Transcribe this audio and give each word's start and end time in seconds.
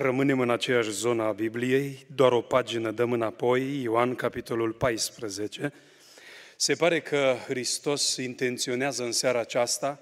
Rămânem 0.00 0.40
în 0.40 0.50
aceeași 0.50 0.90
zonă 0.90 1.22
a 1.22 1.32
Bibliei, 1.32 2.06
doar 2.14 2.32
o 2.32 2.40
pagină 2.40 2.90
dăm 2.90 3.12
înapoi, 3.12 3.82
Ioan, 3.82 4.14
capitolul 4.14 4.72
14. 4.72 5.72
Se 6.56 6.74
pare 6.74 7.00
că 7.00 7.36
Hristos 7.46 8.16
intenționează 8.16 9.04
în 9.04 9.12
seara 9.12 9.40
aceasta 9.40 10.00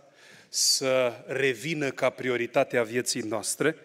să 0.49 1.25
revină 1.27 1.91
ca 1.91 2.11
prioritatea 2.11 2.83
vieții 2.83 3.21
noastre. 3.21 3.77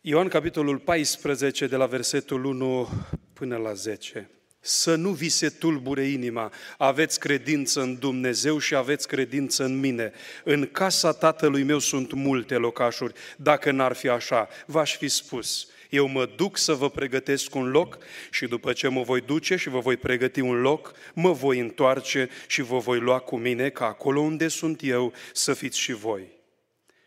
Ioan, 0.00 0.28
capitolul 0.28 0.78
14, 0.78 1.66
de 1.66 1.76
la 1.76 1.86
versetul 1.86 2.44
1 2.44 2.88
până 3.32 3.56
la 3.56 3.72
10 3.72 4.30
să 4.64 4.94
nu 4.94 5.10
vi 5.10 5.28
se 5.28 5.48
tulbure 5.48 6.04
inima. 6.04 6.52
Aveți 6.78 7.20
credință 7.20 7.80
în 7.80 7.98
Dumnezeu 7.98 8.58
și 8.58 8.74
aveți 8.74 9.08
credință 9.08 9.64
în 9.64 9.80
mine. 9.80 10.12
În 10.44 10.66
casa 10.66 11.12
tatălui 11.12 11.62
meu 11.62 11.78
sunt 11.78 12.12
multe 12.12 12.56
locașuri. 12.56 13.14
Dacă 13.36 13.70
n-ar 13.70 13.92
fi 13.92 14.08
așa, 14.08 14.48
v-aș 14.66 14.96
fi 14.96 15.08
spus. 15.08 15.66
Eu 15.90 16.06
mă 16.06 16.30
duc 16.36 16.56
să 16.56 16.72
vă 16.72 16.90
pregătesc 16.90 17.54
un 17.54 17.70
loc 17.70 17.98
și 18.30 18.46
după 18.46 18.72
ce 18.72 18.88
mă 18.88 19.02
voi 19.02 19.20
duce 19.20 19.56
și 19.56 19.68
vă 19.68 19.78
voi 19.78 19.96
pregăti 19.96 20.40
un 20.40 20.60
loc, 20.60 20.92
mă 21.14 21.32
voi 21.32 21.58
întoarce 21.58 22.28
și 22.46 22.62
vă 22.62 22.78
voi 22.78 22.98
lua 22.98 23.18
cu 23.18 23.36
mine 23.36 23.68
ca 23.68 23.86
acolo 23.86 24.20
unde 24.20 24.48
sunt 24.48 24.80
eu 24.82 25.12
să 25.32 25.54
fiți 25.54 25.78
și 25.78 25.92
voi. 25.92 26.40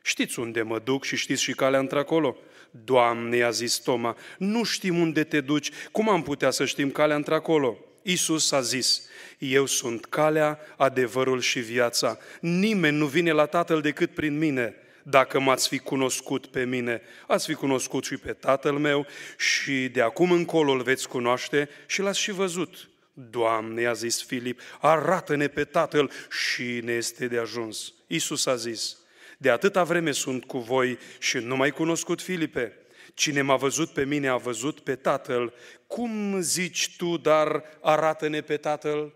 Știți 0.02 0.40
unde 0.40 0.62
mă 0.62 0.80
duc 0.80 1.04
și 1.04 1.16
știți 1.16 1.42
și 1.42 1.52
calea 1.52 1.80
într-acolo? 1.80 2.38
Doamne, 2.84 3.38
i-a 3.38 3.50
zis 3.50 3.78
Toma, 3.78 4.18
nu 4.38 4.64
știm 4.64 5.00
unde 5.00 5.24
te 5.24 5.42
duci, 5.42 5.72
cum 5.92 6.10
am 6.10 6.24
putea 6.24 6.50
să 6.50 6.66
știm 6.66 6.92
calea 6.92 7.16
într-acolo? 7.16 7.78
Iisus 8.02 8.52
a 8.52 8.62
zis, 8.62 9.02
eu 9.38 9.66
sunt 9.66 10.06
calea, 10.06 10.60
adevărul 10.78 11.40
și 11.40 11.60
viața. 11.60 12.18
Nimeni 12.40 12.98
nu 12.98 13.06
vine 13.06 13.32
la 13.32 13.46
Tatăl 13.46 13.82
decât 13.82 14.14
prin 14.14 14.38
mine. 14.38 14.76
Dacă 15.04 15.40
m-ați 15.40 15.68
fi 15.68 15.78
cunoscut 15.78 16.46
pe 16.46 16.66
mine, 16.66 17.02
ați 17.28 17.46
fi 17.46 17.54
cunoscut 17.54 18.04
și 18.06 18.18
pe 18.18 18.34
Tatăl 18.34 18.78
meu 18.78 19.06
și 19.38 19.88
de 19.88 20.02
acum 20.02 20.32
încolo 20.32 20.72
îl 20.72 20.82
veți 20.82 21.08
cunoaște 21.08 21.70
și 21.86 22.02
l-ați 22.02 22.20
și 22.20 22.32
văzut. 22.32 22.90
Doamne, 23.14 23.86
a 23.86 23.94
zis 23.94 24.24
Filip, 24.24 24.62
arată-ne 24.80 25.48
pe 25.48 25.64
Tatăl 25.64 26.12
și 26.30 26.82
ne 26.84 26.92
este 26.92 27.28
de 27.28 27.38
ajuns. 27.38 27.94
Iisus 28.08 28.46
a 28.46 28.56
zis, 28.56 28.98
de 29.38 29.50
atâta 29.50 29.84
vreme 29.84 30.12
sunt 30.12 30.46
cu 30.46 30.58
voi 30.58 30.98
și 31.20 31.38
nu 31.38 31.56
mai 31.56 31.72
cunoscut 31.72 32.22
Filipe. 32.22 32.74
Cine 33.14 33.42
m-a 33.42 33.56
văzut 33.56 33.90
pe 33.90 34.06
mine 34.06 34.28
a 34.28 34.38
văzut 34.38 34.80
pe 34.80 34.96
Tatăl. 34.96 35.54
Cum 35.88 36.40
zici 36.42 36.96
tu, 36.98 37.18
dar 37.18 37.64
arată-ne 37.82 38.42
pe 38.42 38.58
Tatăl? 38.58 39.14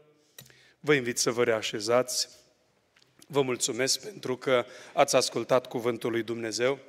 Vă 0.79 0.93
invit 0.93 1.17
să 1.17 1.31
vă 1.31 1.43
reașezați. 1.43 2.29
Vă 3.27 3.41
mulțumesc 3.41 4.03
pentru 4.03 4.37
că 4.37 4.65
ați 4.93 5.15
ascultat 5.15 5.67
cuvântul 5.67 6.11
lui 6.11 6.23
Dumnezeu. 6.23 6.79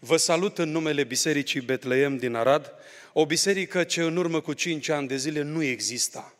Vă 0.00 0.16
salut 0.16 0.58
în 0.58 0.70
numele 0.70 1.04
Bisericii 1.04 1.60
Betleem 1.60 2.16
din 2.16 2.34
Arad, 2.34 2.74
o 3.12 3.26
biserică 3.26 3.84
ce 3.84 4.02
în 4.02 4.16
urmă 4.16 4.40
cu 4.40 4.52
cinci 4.52 4.88
ani 4.88 5.08
de 5.08 5.16
zile 5.16 5.42
nu 5.42 5.62
exista 5.62 6.34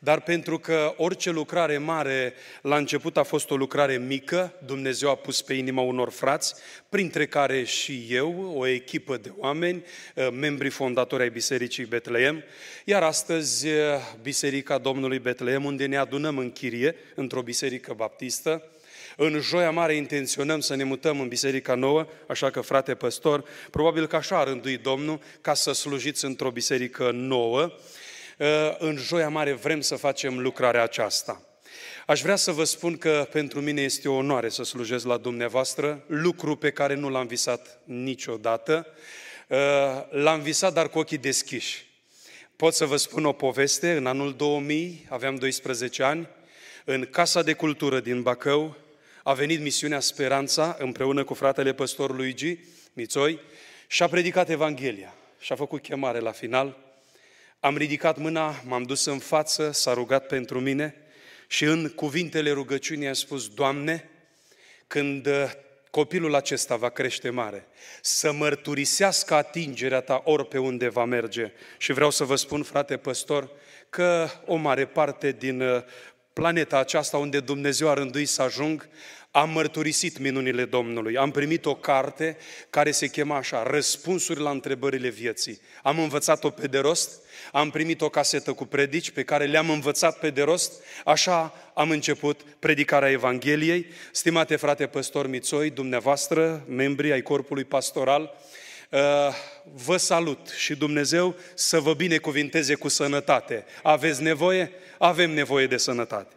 dar 0.00 0.20
pentru 0.20 0.58
că 0.58 0.94
orice 0.96 1.30
lucrare 1.30 1.78
mare 1.78 2.34
la 2.62 2.76
început 2.76 3.16
a 3.16 3.22
fost 3.22 3.50
o 3.50 3.56
lucrare 3.56 3.96
mică, 3.98 4.52
Dumnezeu 4.66 5.10
a 5.10 5.14
pus 5.14 5.42
pe 5.42 5.54
inima 5.54 5.82
unor 5.82 6.10
frați, 6.10 6.54
printre 6.88 7.26
care 7.26 7.64
și 7.64 8.06
eu, 8.10 8.54
o 8.56 8.66
echipă 8.66 9.16
de 9.16 9.32
oameni, 9.38 9.84
eh, 10.14 10.28
membrii 10.32 10.70
fondatori 10.70 11.22
ai 11.22 11.30
Bisericii 11.30 11.84
Betleem, 11.84 12.44
iar 12.84 13.02
astăzi 13.02 13.68
eh, 13.68 13.76
Biserica 14.22 14.78
Domnului 14.78 15.18
Betleem, 15.18 15.64
unde 15.64 15.86
ne 15.86 15.96
adunăm 15.96 16.38
în 16.38 16.52
chirie, 16.52 16.94
într-o 17.14 17.42
biserică 17.42 17.92
baptistă, 17.96 18.62
în 19.16 19.40
Joia 19.40 19.70
Mare 19.70 19.94
intenționăm 19.94 20.60
să 20.60 20.74
ne 20.74 20.84
mutăm 20.84 21.20
în 21.20 21.28
Biserica 21.28 21.74
Nouă, 21.74 22.06
așa 22.26 22.50
că, 22.50 22.60
frate 22.60 22.94
păstor, 22.94 23.44
probabil 23.70 24.06
că 24.06 24.16
așa 24.16 24.38
a 24.38 24.44
rânduit 24.44 24.82
Domnul 24.82 25.20
ca 25.40 25.54
să 25.54 25.72
slujiți 25.72 26.24
într-o 26.24 26.50
biserică 26.50 27.10
nouă. 27.12 27.72
Ă, 28.40 28.76
în 28.78 28.96
Joia 28.96 29.28
Mare 29.28 29.52
vrem 29.52 29.80
să 29.80 29.96
facem 29.96 30.38
lucrarea 30.38 30.82
aceasta. 30.82 31.42
Aș 32.06 32.20
vrea 32.20 32.36
să 32.36 32.52
vă 32.52 32.64
spun 32.64 32.96
că 32.96 33.28
pentru 33.30 33.60
mine 33.60 33.80
este 33.80 34.08
o 34.08 34.14
onoare 34.14 34.48
să 34.48 34.62
slujesc 34.62 35.06
la 35.06 35.16
dumneavoastră, 35.16 36.04
lucru 36.06 36.56
pe 36.56 36.70
care 36.70 36.94
nu 36.94 37.08
l-am 37.08 37.26
visat 37.26 37.80
niciodată. 37.84 38.86
Ă, 39.50 40.06
l-am 40.10 40.40
visat, 40.40 40.72
dar 40.72 40.88
cu 40.88 40.98
ochii 40.98 41.18
deschiși. 41.18 41.86
Pot 42.56 42.74
să 42.74 42.84
vă 42.84 42.96
spun 42.96 43.24
o 43.24 43.32
poveste. 43.32 43.92
În 43.92 44.06
anul 44.06 44.34
2000, 44.34 45.06
aveam 45.08 45.34
12 45.34 46.02
ani, 46.02 46.28
în 46.84 47.06
Casa 47.10 47.42
de 47.42 47.52
Cultură 47.52 48.00
din 48.00 48.22
Bacău, 48.22 48.76
a 49.22 49.32
venit 49.32 49.60
misiunea 49.60 50.00
Speranța 50.00 50.76
împreună 50.78 51.24
cu 51.24 51.34
fratele 51.34 51.72
păstor 51.72 52.16
Luigi 52.16 52.58
Mițoi 52.92 53.40
și 53.86 54.02
a 54.02 54.08
predicat 54.08 54.48
Evanghelia 54.48 55.14
și 55.40 55.52
a 55.52 55.56
făcut 55.56 55.82
chemare 55.82 56.18
la 56.18 56.30
final. 56.30 56.83
Am 57.64 57.76
ridicat 57.76 58.16
mâna, 58.16 58.54
m-am 58.66 58.82
dus 58.82 59.04
în 59.04 59.18
față, 59.18 59.70
s-a 59.70 59.92
rugat 59.92 60.26
pentru 60.26 60.60
mine 60.60 60.94
și 61.46 61.64
în 61.64 61.88
cuvintele 61.88 62.50
rugăciunii 62.50 63.08
a 63.08 63.12
spus, 63.12 63.48
Doamne, 63.48 64.10
când 64.86 65.26
uh, 65.26 65.50
copilul 65.90 66.34
acesta 66.34 66.76
va 66.76 66.88
crește 66.88 67.30
mare, 67.30 67.66
să 68.00 68.32
mărturisească 68.32 69.34
atingerea 69.34 70.00
ta 70.00 70.22
ori 70.24 70.46
pe 70.46 70.58
unde 70.58 70.88
va 70.88 71.04
merge. 71.04 71.52
Și 71.78 71.92
vreau 71.92 72.10
să 72.10 72.24
vă 72.24 72.36
spun, 72.36 72.62
frate 72.62 72.96
păstor, 72.96 73.50
că 73.90 74.28
o 74.46 74.54
mare 74.54 74.86
parte 74.86 75.32
din 75.32 75.60
uh, 75.60 75.82
planeta 76.32 76.78
aceasta 76.78 77.16
unde 77.16 77.40
Dumnezeu 77.40 77.88
a 77.88 77.94
rânduit 77.94 78.28
să 78.28 78.42
ajung, 78.42 78.88
am 79.36 79.50
mărturisit 79.50 80.18
minunile 80.18 80.64
Domnului. 80.64 81.16
Am 81.16 81.30
primit 81.30 81.66
o 81.66 81.74
carte 81.74 82.36
care 82.70 82.90
se 82.90 83.06
chema 83.06 83.36
așa, 83.36 83.62
Răspunsuri 83.62 84.40
la 84.40 84.50
întrebările 84.50 85.08
vieții. 85.08 85.60
Am 85.82 85.98
învățat-o 85.98 86.50
pe 86.50 86.66
de 86.66 86.78
rost, 86.78 87.10
am 87.52 87.70
primit 87.70 88.00
o 88.00 88.08
casetă 88.08 88.52
cu 88.52 88.64
predici 88.64 89.10
pe 89.10 89.22
care 89.22 89.44
le-am 89.44 89.70
învățat 89.70 90.18
pe 90.18 90.30
de 90.30 90.42
rost, 90.42 90.72
așa 91.04 91.54
am 91.74 91.90
început 91.90 92.40
predicarea 92.58 93.10
Evangheliei. 93.10 93.86
Stimate 94.12 94.56
frate 94.56 94.86
păstor 94.86 95.26
Mițoi, 95.28 95.70
dumneavoastră, 95.70 96.64
membrii 96.68 97.12
ai 97.12 97.22
corpului 97.22 97.64
pastoral, 97.64 98.36
uh, 98.90 99.00
vă 99.74 99.96
salut 99.96 100.48
și 100.56 100.74
Dumnezeu 100.74 101.34
să 101.54 101.80
vă 101.80 101.94
binecuvinteze 101.94 102.74
cu 102.74 102.88
sănătate. 102.88 103.64
Aveți 103.82 104.22
nevoie? 104.22 104.70
Avem 104.98 105.30
nevoie 105.30 105.66
de 105.66 105.76
sănătate. 105.76 106.34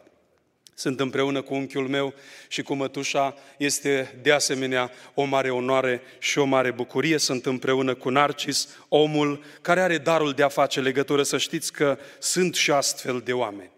Sunt 0.79 0.99
împreună 0.99 1.41
cu 1.41 1.53
unchiul 1.53 1.87
meu 1.87 2.13
și 2.47 2.61
cu 2.61 2.73
mătușa. 2.73 3.35
Este 3.57 4.15
de 4.21 4.31
asemenea 4.31 4.91
o 5.13 5.23
mare 5.23 5.49
onoare 5.49 6.01
și 6.19 6.39
o 6.39 6.43
mare 6.45 6.71
bucurie. 6.71 7.17
Sunt 7.17 7.45
împreună 7.45 7.93
cu 7.93 8.09
Narcis, 8.09 8.67
omul 8.87 9.43
care 9.61 9.81
are 9.81 9.97
darul 9.97 10.31
de 10.31 10.43
a 10.43 10.47
face 10.47 10.81
legătură. 10.81 11.23
Să 11.23 11.37
știți 11.37 11.71
că 11.71 11.97
sunt 12.19 12.55
și 12.55 12.71
astfel 12.71 13.21
de 13.25 13.33
oameni. 13.33 13.69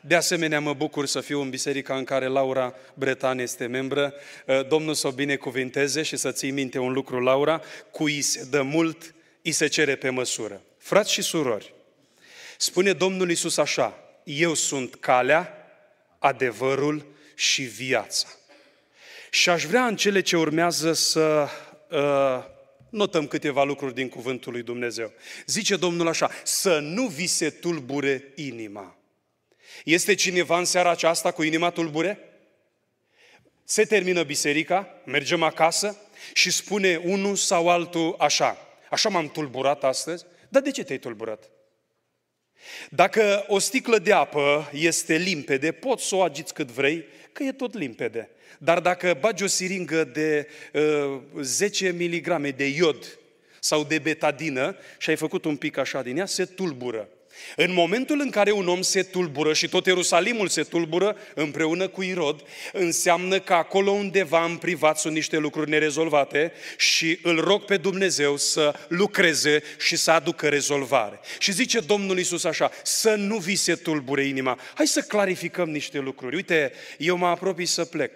De 0.00 0.14
asemenea, 0.14 0.60
mă 0.60 0.72
bucur 0.72 1.06
să 1.06 1.20
fiu 1.20 1.40
în 1.40 1.50
biserica 1.50 1.96
în 1.96 2.04
care 2.04 2.26
Laura 2.26 2.74
Bretan 2.94 3.38
este 3.38 3.66
membră. 3.66 4.14
Domnul 4.68 4.94
să 4.94 5.06
o 5.06 5.10
binecuvinteze 5.10 6.02
și 6.02 6.16
să 6.16 6.32
ții 6.32 6.50
minte 6.50 6.78
un 6.78 6.92
lucru, 6.92 7.20
Laura, 7.20 7.62
cui 7.90 8.20
se 8.20 8.46
dă 8.50 8.62
mult, 8.62 9.14
îi 9.42 9.52
se 9.52 9.66
cere 9.66 9.96
pe 9.96 10.10
măsură. 10.10 10.62
Frați 10.78 11.12
și 11.12 11.22
surori, 11.22 11.74
spune 12.56 12.92
Domnul 12.92 13.30
Isus 13.30 13.56
așa, 13.56 13.98
eu 14.24 14.54
sunt 14.54 14.94
calea, 14.94 15.54
adevărul 16.20 17.06
și 17.34 17.62
viața. 17.62 18.26
Și 19.30 19.50
aș 19.50 19.64
vrea 19.64 19.86
în 19.86 19.96
cele 19.96 20.20
ce 20.20 20.36
urmează 20.36 20.92
să 20.92 21.48
uh, 21.90 22.44
notăm 22.90 23.26
câteva 23.26 23.64
lucruri 23.64 23.94
din 23.94 24.08
Cuvântul 24.08 24.52
lui 24.52 24.62
Dumnezeu. 24.62 25.12
Zice 25.46 25.76
Domnul 25.76 26.08
așa, 26.08 26.30
să 26.42 26.78
nu 26.78 27.06
vi 27.06 27.26
se 27.26 27.50
tulbure 27.50 28.32
inima. 28.34 28.96
Este 29.84 30.14
cineva 30.14 30.58
în 30.58 30.64
seara 30.64 30.90
aceasta 30.90 31.30
cu 31.30 31.42
inima 31.42 31.70
tulbure? 31.70 32.18
Se 33.64 33.84
termină 33.84 34.22
biserica, 34.22 35.00
mergem 35.04 35.42
acasă 35.42 35.96
și 36.32 36.50
spune 36.50 37.00
unul 37.04 37.36
sau 37.36 37.68
altul 37.68 38.14
așa, 38.18 38.56
așa 38.90 39.08
m-am 39.08 39.28
tulburat 39.28 39.84
astăzi, 39.84 40.24
dar 40.48 40.62
de 40.62 40.70
ce 40.70 40.84
te-ai 40.84 40.98
tulburat? 40.98 41.50
Dacă 42.90 43.44
o 43.48 43.58
sticlă 43.58 43.98
de 43.98 44.12
apă 44.12 44.70
este 44.72 45.16
limpede, 45.16 45.72
poți 45.72 46.06
să 46.06 46.14
o 46.14 46.22
agiți 46.22 46.54
cât 46.54 46.70
vrei, 46.70 47.04
că 47.32 47.42
e 47.42 47.52
tot 47.52 47.74
limpede. 47.74 48.28
Dar 48.58 48.80
dacă 48.80 49.16
bagi 49.20 49.42
o 49.42 49.46
siringă 49.46 50.04
de 50.04 50.48
uh, 50.72 51.20
10 51.40 51.90
mg 51.90 52.54
de 52.56 52.66
iod 52.66 53.18
sau 53.60 53.84
de 53.84 53.98
betadină 53.98 54.76
și 54.98 55.10
ai 55.10 55.16
făcut 55.16 55.44
un 55.44 55.56
pic 55.56 55.76
așa 55.76 56.02
din 56.02 56.16
ea, 56.16 56.26
se 56.26 56.44
tulbură. 56.44 57.08
În 57.56 57.72
momentul 57.72 58.20
în 58.20 58.30
care 58.30 58.50
un 58.50 58.68
om 58.68 58.82
se 58.82 59.02
tulbură 59.02 59.52
și 59.52 59.68
tot 59.68 59.86
Ierusalimul 59.86 60.48
se 60.48 60.62
tulbură 60.62 61.16
împreună 61.34 61.88
cu 61.88 62.02
Irod, 62.02 62.42
înseamnă 62.72 63.40
că 63.40 63.52
acolo 63.52 63.90
undeva 63.90 64.44
în 64.44 64.56
privat 64.56 64.98
sunt 64.98 65.14
niște 65.14 65.36
lucruri 65.36 65.70
nerezolvate 65.70 66.52
și 66.76 67.18
îl 67.22 67.40
rog 67.40 67.64
pe 67.64 67.76
Dumnezeu 67.76 68.36
să 68.36 68.74
lucreze 68.88 69.62
și 69.78 69.96
să 69.96 70.10
aducă 70.10 70.48
rezolvare. 70.48 71.20
Și 71.38 71.52
zice 71.52 71.80
Domnul 71.80 72.18
Isus 72.18 72.44
așa, 72.44 72.70
să 72.82 73.14
nu 73.14 73.36
vi 73.36 73.54
se 73.54 73.74
tulbure 73.74 74.24
inima. 74.24 74.58
Hai 74.74 74.86
să 74.86 75.00
clarificăm 75.00 75.70
niște 75.70 75.98
lucruri. 75.98 76.36
Uite, 76.36 76.72
eu 76.98 77.16
mă 77.16 77.26
apropii 77.26 77.66
să 77.66 77.84
plec. 77.84 78.12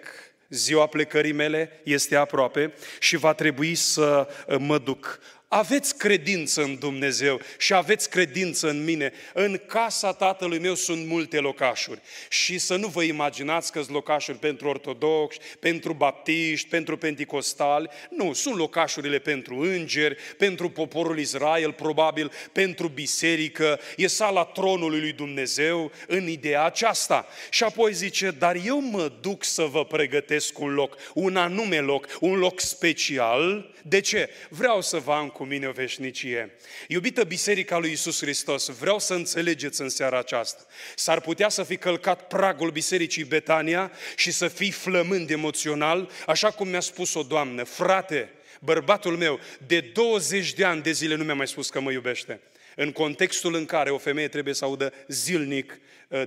Ziua 0.49 0.85
plecării 0.85 1.31
mele 1.31 1.81
este 1.83 2.15
aproape 2.15 2.73
și 2.99 3.15
va 3.15 3.33
trebui 3.33 3.75
să 3.75 4.27
mă 4.59 4.77
duc 4.77 5.19
aveți 5.55 5.97
credință 5.97 6.61
în 6.61 6.75
Dumnezeu 6.79 7.41
și 7.57 7.73
aveți 7.73 8.09
credință 8.09 8.69
în 8.69 8.83
mine. 8.83 9.11
În 9.33 9.61
casa 9.67 10.13
tatălui 10.13 10.59
meu 10.59 10.75
sunt 10.75 11.07
multe 11.07 11.39
locașuri. 11.39 12.01
Și 12.29 12.57
să 12.57 12.75
nu 12.75 12.87
vă 12.87 13.03
imaginați 13.03 13.71
că 13.71 13.81
sunt 13.81 13.93
locașuri 13.93 14.37
pentru 14.37 14.67
ortodoxi, 14.67 15.39
pentru 15.59 15.93
baptiști, 15.93 16.67
pentru 16.69 16.97
penticostali. 16.97 17.89
Nu, 18.09 18.33
sunt 18.33 18.55
locașurile 18.55 19.19
pentru 19.19 19.59
îngeri, 19.59 20.17
pentru 20.37 20.69
poporul 20.69 21.19
Israel, 21.19 21.71
probabil 21.71 22.31
pentru 22.51 22.87
biserică. 22.87 23.79
E 23.97 24.07
sala 24.07 24.43
tronului 24.43 24.99
lui 24.99 25.13
Dumnezeu 25.13 25.91
în 26.07 26.27
ideea 26.27 26.63
aceasta. 26.63 27.27
Și 27.49 27.63
apoi 27.63 27.93
zice, 27.93 28.31
dar 28.31 28.57
eu 28.65 28.81
mă 28.81 29.11
duc 29.21 29.43
să 29.43 29.63
vă 29.63 29.85
pregătesc 29.85 30.59
un 30.59 30.73
loc, 30.73 30.97
un 31.13 31.35
anume 31.35 31.79
loc, 31.79 32.07
un 32.19 32.37
loc 32.37 32.59
special. 32.59 33.73
De 33.87 33.99
ce? 33.99 34.29
Vreau 34.49 34.81
să 34.81 34.97
vă 34.97 35.11
am 35.11 35.29
cu 35.45 35.51
mine 35.51 35.67
o 35.67 35.71
veșnicie. 35.71 36.51
Iubită 36.87 37.23
Biserica 37.23 37.77
lui 37.77 37.91
Isus 37.91 38.19
Hristos, 38.19 38.67
vreau 38.67 38.99
să 38.99 39.13
înțelegeți 39.13 39.81
în 39.81 39.89
seara 39.89 40.17
aceasta. 40.17 40.65
S-ar 40.95 41.21
putea 41.21 41.49
să 41.49 41.63
fi 41.63 41.77
călcat 41.77 42.27
pragul 42.27 42.71
Bisericii 42.71 43.23
Betania 43.23 43.91
și 44.15 44.31
să 44.31 44.47
fii 44.47 44.71
flămând 44.71 45.29
emoțional, 45.29 46.09
așa 46.25 46.51
cum 46.51 46.67
mi-a 46.67 46.79
spus 46.79 47.13
o 47.13 47.23
doamnă, 47.23 47.63
frate, 47.63 48.29
bărbatul 48.59 49.17
meu, 49.17 49.39
de 49.67 49.79
20 49.79 50.53
de 50.53 50.65
ani 50.65 50.81
de 50.81 50.91
zile 50.91 51.15
nu 51.15 51.23
mi-a 51.23 51.33
mai 51.33 51.47
spus 51.47 51.69
că 51.69 51.79
mă 51.79 51.91
iubește. 51.91 52.39
În 52.75 52.91
contextul 52.91 53.55
în 53.55 53.65
care 53.65 53.89
o 53.89 53.97
femeie 53.97 54.27
trebuie 54.27 54.53
să 54.53 54.65
audă 54.65 54.93
zilnic 55.07 55.71
uh, 55.71 55.79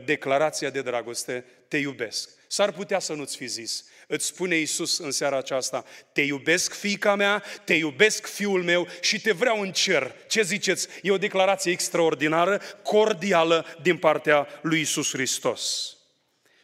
declarația 0.04 0.70
de 0.70 0.82
dragoste, 0.82 1.44
te 1.68 1.76
iubesc. 1.76 2.30
S-ar 2.46 2.72
putea 2.72 2.98
să 2.98 3.12
nu-ți 3.12 3.36
fi 3.36 3.46
zis. 3.46 3.84
Îți 4.06 4.26
spune 4.26 4.56
Iisus 4.56 4.98
în 4.98 5.10
seara 5.10 5.36
aceasta, 5.36 5.84
te 6.12 6.20
iubesc 6.20 6.74
fiica 6.74 7.14
mea, 7.14 7.44
te 7.64 7.74
iubesc 7.74 8.26
fiul 8.26 8.62
meu 8.62 8.88
și 9.00 9.20
te 9.20 9.32
vreau 9.32 9.60
în 9.60 9.72
cer. 9.72 10.14
Ce 10.28 10.42
ziceți? 10.42 10.88
E 11.02 11.10
o 11.10 11.18
declarație 11.18 11.72
extraordinară, 11.72 12.60
cordială 12.82 13.66
din 13.82 13.96
partea 13.96 14.48
lui 14.62 14.78
Iisus 14.78 15.10
Hristos. 15.10 15.96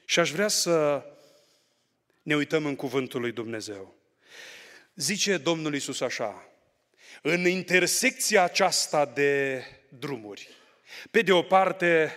Și 0.05 0.19
aș 0.19 0.31
vrea 0.31 0.49
să 0.49 1.05
ne 2.23 2.37
uităm 2.37 2.67
în 2.67 2.77
cuvântul 2.77 3.21
lui 3.21 3.33
Dumnezeu. 3.33 3.95
Zice 4.95 5.37
Domnul 5.37 5.75
Iisus 5.75 6.01
așa, 6.01 6.49
în 7.23 7.47
intersecția 7.47 8.43
aceasta 8.43 9.05
de 9.05 9.65
drumuri, 9.89 10.49
pe 11.11 11.21
de 11.21 11.33
o 11.33 11.43
parte, 11.43 12.17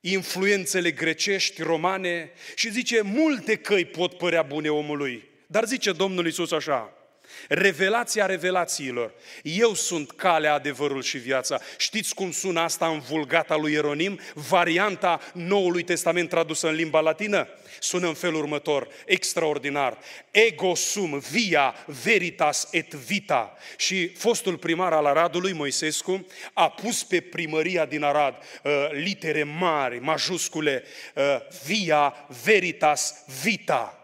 influențele 0.00 0.90
grecești, 0.90 1.62
romane 1.62 2.30
și 2.54 2.70
zice, 2.70 3.00
multe 3.00 3.56
căi 3.56 3.84
pot 3.84 4.16
părea 4.16 4.42
bune 4.42 4.68
omului. 4.68 5.28
Dar 5.46 5.64
zice 5.64 5.92
Domnul 5.92 6.24
Iisus 6.24 6.52
așa, 6.52 6.99
Revelația 7.48 8.26
revelațiilor. 8.26 9.12
Eu 9.42 9.74
sunt 9.74 10.10
calea, 10.10 10.54
adevărul 10.54 11.02
și 11.02 11.18
viața. 11.18 11.60
Știți 11.76 12.14
cum 12.14 12.30
sună 12.30 12.60
asta 12.60 12.86
în 12.86 13.00
vulgata 13.00 13.56
lui 13.56 13.72
Ieronim? 13.72 14.20
Varianta 14.34 15.20
Noului 15.32 15.82
Testament 15.82 16.28
tradusă 16.28 16.68
în 16.68 16.74
limba 16.74 17.00
latină? 17.00 17.48
Sună 17.78 18.06
în 18.06 18.14
felul 18.14 18.40
următor, 18.40 18.88
extraordinar. 19.06 19.98
Ego 20.30 20.74
sum 20.74 21.18
via 21.30 21.74
veritas 22.02 22.68
et 22.70 22.94
vita. 22.94 23.56
Și 23.76 24.08
fostul 24.08 24.56
primar 24.56 24.92
al 24.92 25.06
Aradului, 25.06 25.52
Moisescu, 25.52 26.26
a 26.52 26.68
pus 26.70 27.04
pe 27.04 27.20
primăria 27.20 27.84
din 27.84 28.02
Arad 28.02 28.34
uh, 28.62 28.72
litere 28.90 29.42
mari, 29.42 29.98
majuscule, 29.98 30.82
uh, 31.14 31.24
via 31.64 32.14
veritas 32.44 33.24
vita 33.42 33.99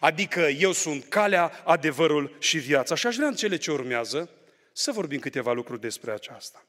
Adică 0.00 0.40
eu 0.40 0.72
sunt 0.72 1.04
calea, 1.04 1.62
adevărul 1.64 2.36
și 2.40 2.58
viața. 2.58 2.94
Și 2.94 3.06
aș 3.06 3.16
vrea 3.16 3.28
în 3.28 3.34
cele 3.34 3.56
ce 3.56 3.70
urmează 3.70 4.30
să 4.72 4.92
vorbim 4.92 5.18
câteva 5.18 5.52
lucruri 5.52 5.80
despre 5.80 6.12
aceasta. 6.12 6.66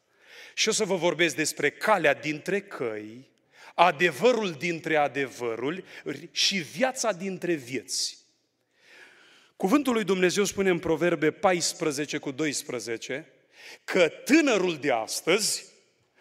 Și 0.54 0.70
o 0.70 0.72
să 0.72 0.84
vă 0.86 0.96
vorbesc 0.96 1.36
despre 1.36 1.70
calea 1.70 2.14
dintre 2.14 2.62
căi, 2.62 3.30
adevărul 3.76 4.52
dintre 4.52 4.96
adevărul 4.96 5.84
și 6.32 6.58
viața 6.58 7.12
dintre 7.12 7.54
vieți. 7.54 8.18
Cuvântul 9.56 9.94
lui 9.94 10.04
Dumnezeu 10.04 10.44
spune 10.44 10.70
în 10.70 10.80
Proverbe 10.80 11.32
14 11.32 12.18
cu 12.18 12.32
12 12.32 13.32
că 13.84 14.08
tânărul 14.08 14.78
de 14.78 14.92
astăzi 14.92 15.66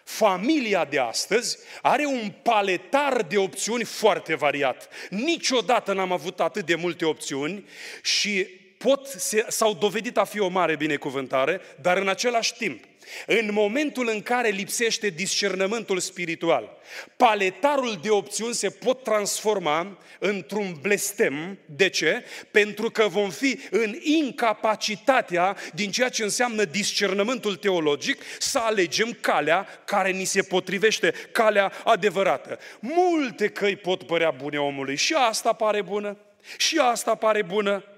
Familia 0.07 0.85
de 0.85 0.99
astăzi 0.99 1.59
are 1.83 2.05
un 2.07 2.33
paletar 2.43 3.23
de 3.23 3.39
opțiuni 3.39 3.85
foarte 3.85 4.35
variat. 4.35 4.89
Niciodată 5.11 5.93
n-am 5.93 6.13
avut 6.13 6.41
atât 6.41 6.67
de 6.67 6.75
multe 6.75 7.05
opțiuni 7.05 7.65
și 8.03 8.47
pot, 8.79 9.07
s-au 9.49 9.75
dovedit 9.75 10.17
a 10.17 10.25
fi 10.25 10.41
o 10.41 10.49
mare 10.49 10.77
binecuvântare, 10.77 11.61
dar 11.81 11.97
în 11.97 12.09
același 12.09 12.55
timp 12.55 12.85
în 13.27 13.49
momentul 13.53 14.09
în 14.09 14.23
care 14.23 14.49
lipsește 14.49 15.09
discernământul 15.09 15.99
spiritual, 15.99 16.79
paletarul 17.17 17.99
de 18.03 18.11
opțiuni 18.11 18.55
se 18.55 18.71
pot 18.71 19.03
transforma 19.03 19.99
într-un 20.19 20.77
blestem. 20.81 21.59
De 21.65 21.89
ce? 21.89 22.25
Pentru 22.51 22.91
că 22.91 23.09
vom 23.09 23.31
fi 23.31 23.59
în 23.71 23.97
incapacitatea 24.01 25.57
din 25.75 25.91
ceea 25.91 26.09
ce 26.09 26.23
înseamnă 26.23 26.65
discernământul 26.65 27.57
teologic 27.57 28.23
să 28.39 28.59
alegem 28.59 29.17
calea 29.21 29.67
care 29.85 30.11
ni 30.11 30.25
se 30.25 30.43
potrivește, 30.43 31.15
calea 31.33 31.73
adevărată. 31.85 32.59
Multe 32.81 33.49
căi 33.49 33.77
pot 33.77 34.03
părea 34.03 34.31
bune 34.31 34.59
omului 34.59 34.97
și 34.97 35.15
asta 35.15 35.53
pare 35.53 35.83
bună, 35.83 36.17
și 36.57 36.79
asta 36.79 37.15
pare 37.15 37.43
bună, 37.43 37.85
Ă, 37.85 37.96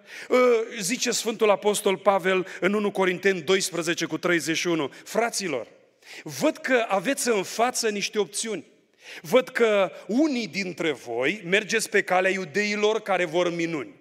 zice 0.80 1.10
Sfântul 1.10 1.50
Apostol 1.50 1.96
Pavel 1.96 2.46
în 2.60 2.72
1 2.72 2.90
Corinteni 2.90 3.40
12 3.40 4.04
cu 4.04 4.18
31, 4.18 4.92
fraților, 5.04 5.66
văd 6.22 6.56
că 6.56 6.84
aveți 6.88 7.28
în 7.28 7.42
față 7.42 7.88
niște 7.88 8.18
opțiuni. 8.18 8.64
Văd 9.20 9.48
că 9.48 9.92
unii 10.06 10.46
dintre 10.46 10.92
voi 10.92 11.42
mergeți 11.44 11.88
pe 11.88 12.02
calea 12.02 12.30
iudeilor 12.30 13.00
care 13.00 13.24
vor 13.24 13.54
minuni. 13.54 13.94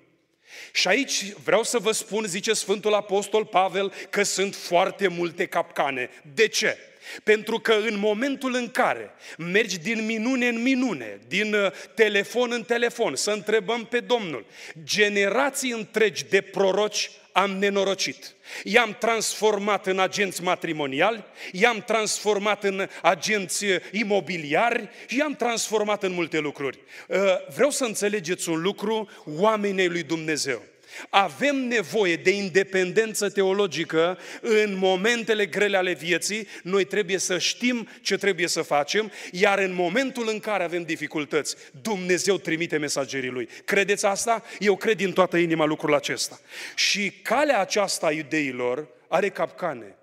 Și 0.71 0.87
aici 0.87 1.33
vreau 1.43 1.63
să 1.63 1.79
vă 1.79 1.91
spun, 1.91 2.25
zice 2.25 2.53
Sfântul 2.53 2.93
Apostol 2.93 3.45
Pavel, 3.45 3.93
că 4.09 4.23
sunt 4.23 4.55
foarte 4.55 5.07
multe 5.07 5.45
capcane. 5.45 6.09
De 6.33 6.47
ce? 6.47 6.77
Pentru 7.23 7.59
că 7.59 7.73
în 7.73 7.99
momentul 7.99 8.55
în 8.55 8.69
care 8.71 9.11
mergi 9.37 9.79
din 9.79 10.05
minune 10.05 10.47
în 10.47 10.61
minune, 10.61 11.19
din 11.27 11.53
uh, 11.53 11.71
telefon 11.95 12.51
în 12.51 12.63
telefon, 12.63 13.15
să 13.15 13.31
întrebăm 13.31 13.85
pe 13.85 13.99
Domnul, 13.99 14.45
generații 14.83 15.71
întregi 15.71 16.25
de 16.25 16.41
proroci 16.41 17.09
am 17.37 17.51
nenorocit. 17.51 18.35
I-am 18.63 18.95
transformat 18.99 19.87
în 19.87 19.99
agenți 19.99 20.43
matrimoniali, 20.43 21.23
i-am 21.51 21.83
transformat 21.85 22.63
în 22.63 22.89
agenți 23.01 23.65
imobiliari 23.91 24.89
și 25.07 25.17
i-am 25.17 25.35
transformat 25.35 26.03
în 26.03 26.11
multe 26.11 26.39
lucruri. 26.39 26.79
Uh, 27.07 27.17
vreau 27.55 27.69
să 27.69 27.83
înțelegeți 27.83 28.49
un 28.49 28.61
lucru, 28.61 29.09
oamenii 29.25 29.87
lui 29.87 30.03
Dumnezeu. 30.03 30.61
Avem 31.09 31.55
nevoie 31.55 32.15
de 32.15 32.29
independență 32.29 33.29
teologică 33.29 34.17
în 34.41 34.75
momentele 34.75 35.45
grele 35.45 35.77
ale 35.77 35.93
vieții. 35.93 36.47
Noi 36.63 36.85
trebuie 36.85 37.17
să 37.17 37.37
știm 37.37 37.87
ce 38.01 38.17
trebuie 38.17 38.47
să 38.47 38.61
facem, 38.61 39.11
iar 39.31 39.59
în 39.59 39.73
momentul 39.73 40.27
în 40.27 40.39
care 40.39 40.63
avem 40.63 40.83
dificultăți, 40.83 41.55
Dumnezeu 41.81 42.37
trimite 42.37 42.77
mesagerii 42.77 43.29
Lui. 43.29 43.49
Credeți 43.65 44.05
asta? 44.05 44.43
Eu 44.59 44.75
cred 44.75 44.97
din 44.97 45.13
toată 45.13 45.37
inima 45.37 45.65
lucrul 45.65 45.93
acesta. 45.93 46.39
Și 46.75 47.11
calea 47.11 47.59
aceasta 47.59 48.07
a 48.07 48.11
iudeilor 48.11 48.87
are 49.07 49.29
capcane. 49.29 49.95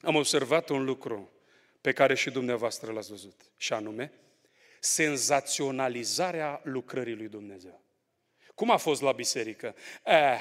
Am 0.00 0.14
observat 0.14 0.68
un 0.68 0.84
lucru 0.84 1.32
pe 1.80 1.92
care 1.92 2.14
și 2.14 2.30
dumneavoastră 2.30 2.92
l-ați 2.92 3.10
văzut, 3.10 3.40
și 3.56 3.72
anume, 3.72 4.12
senzaționalizarea 4.80 6.60
lucrării 6.64 7.14
lui 7.14 7.28
Dumnezeu. 7.28 7.82
Cum 8.58 8.70
a 8.70 8.76
fost 8.76 9.02
la 9.02 9.12
biserică? 9.12 9.74
Eh, 10.04 10.40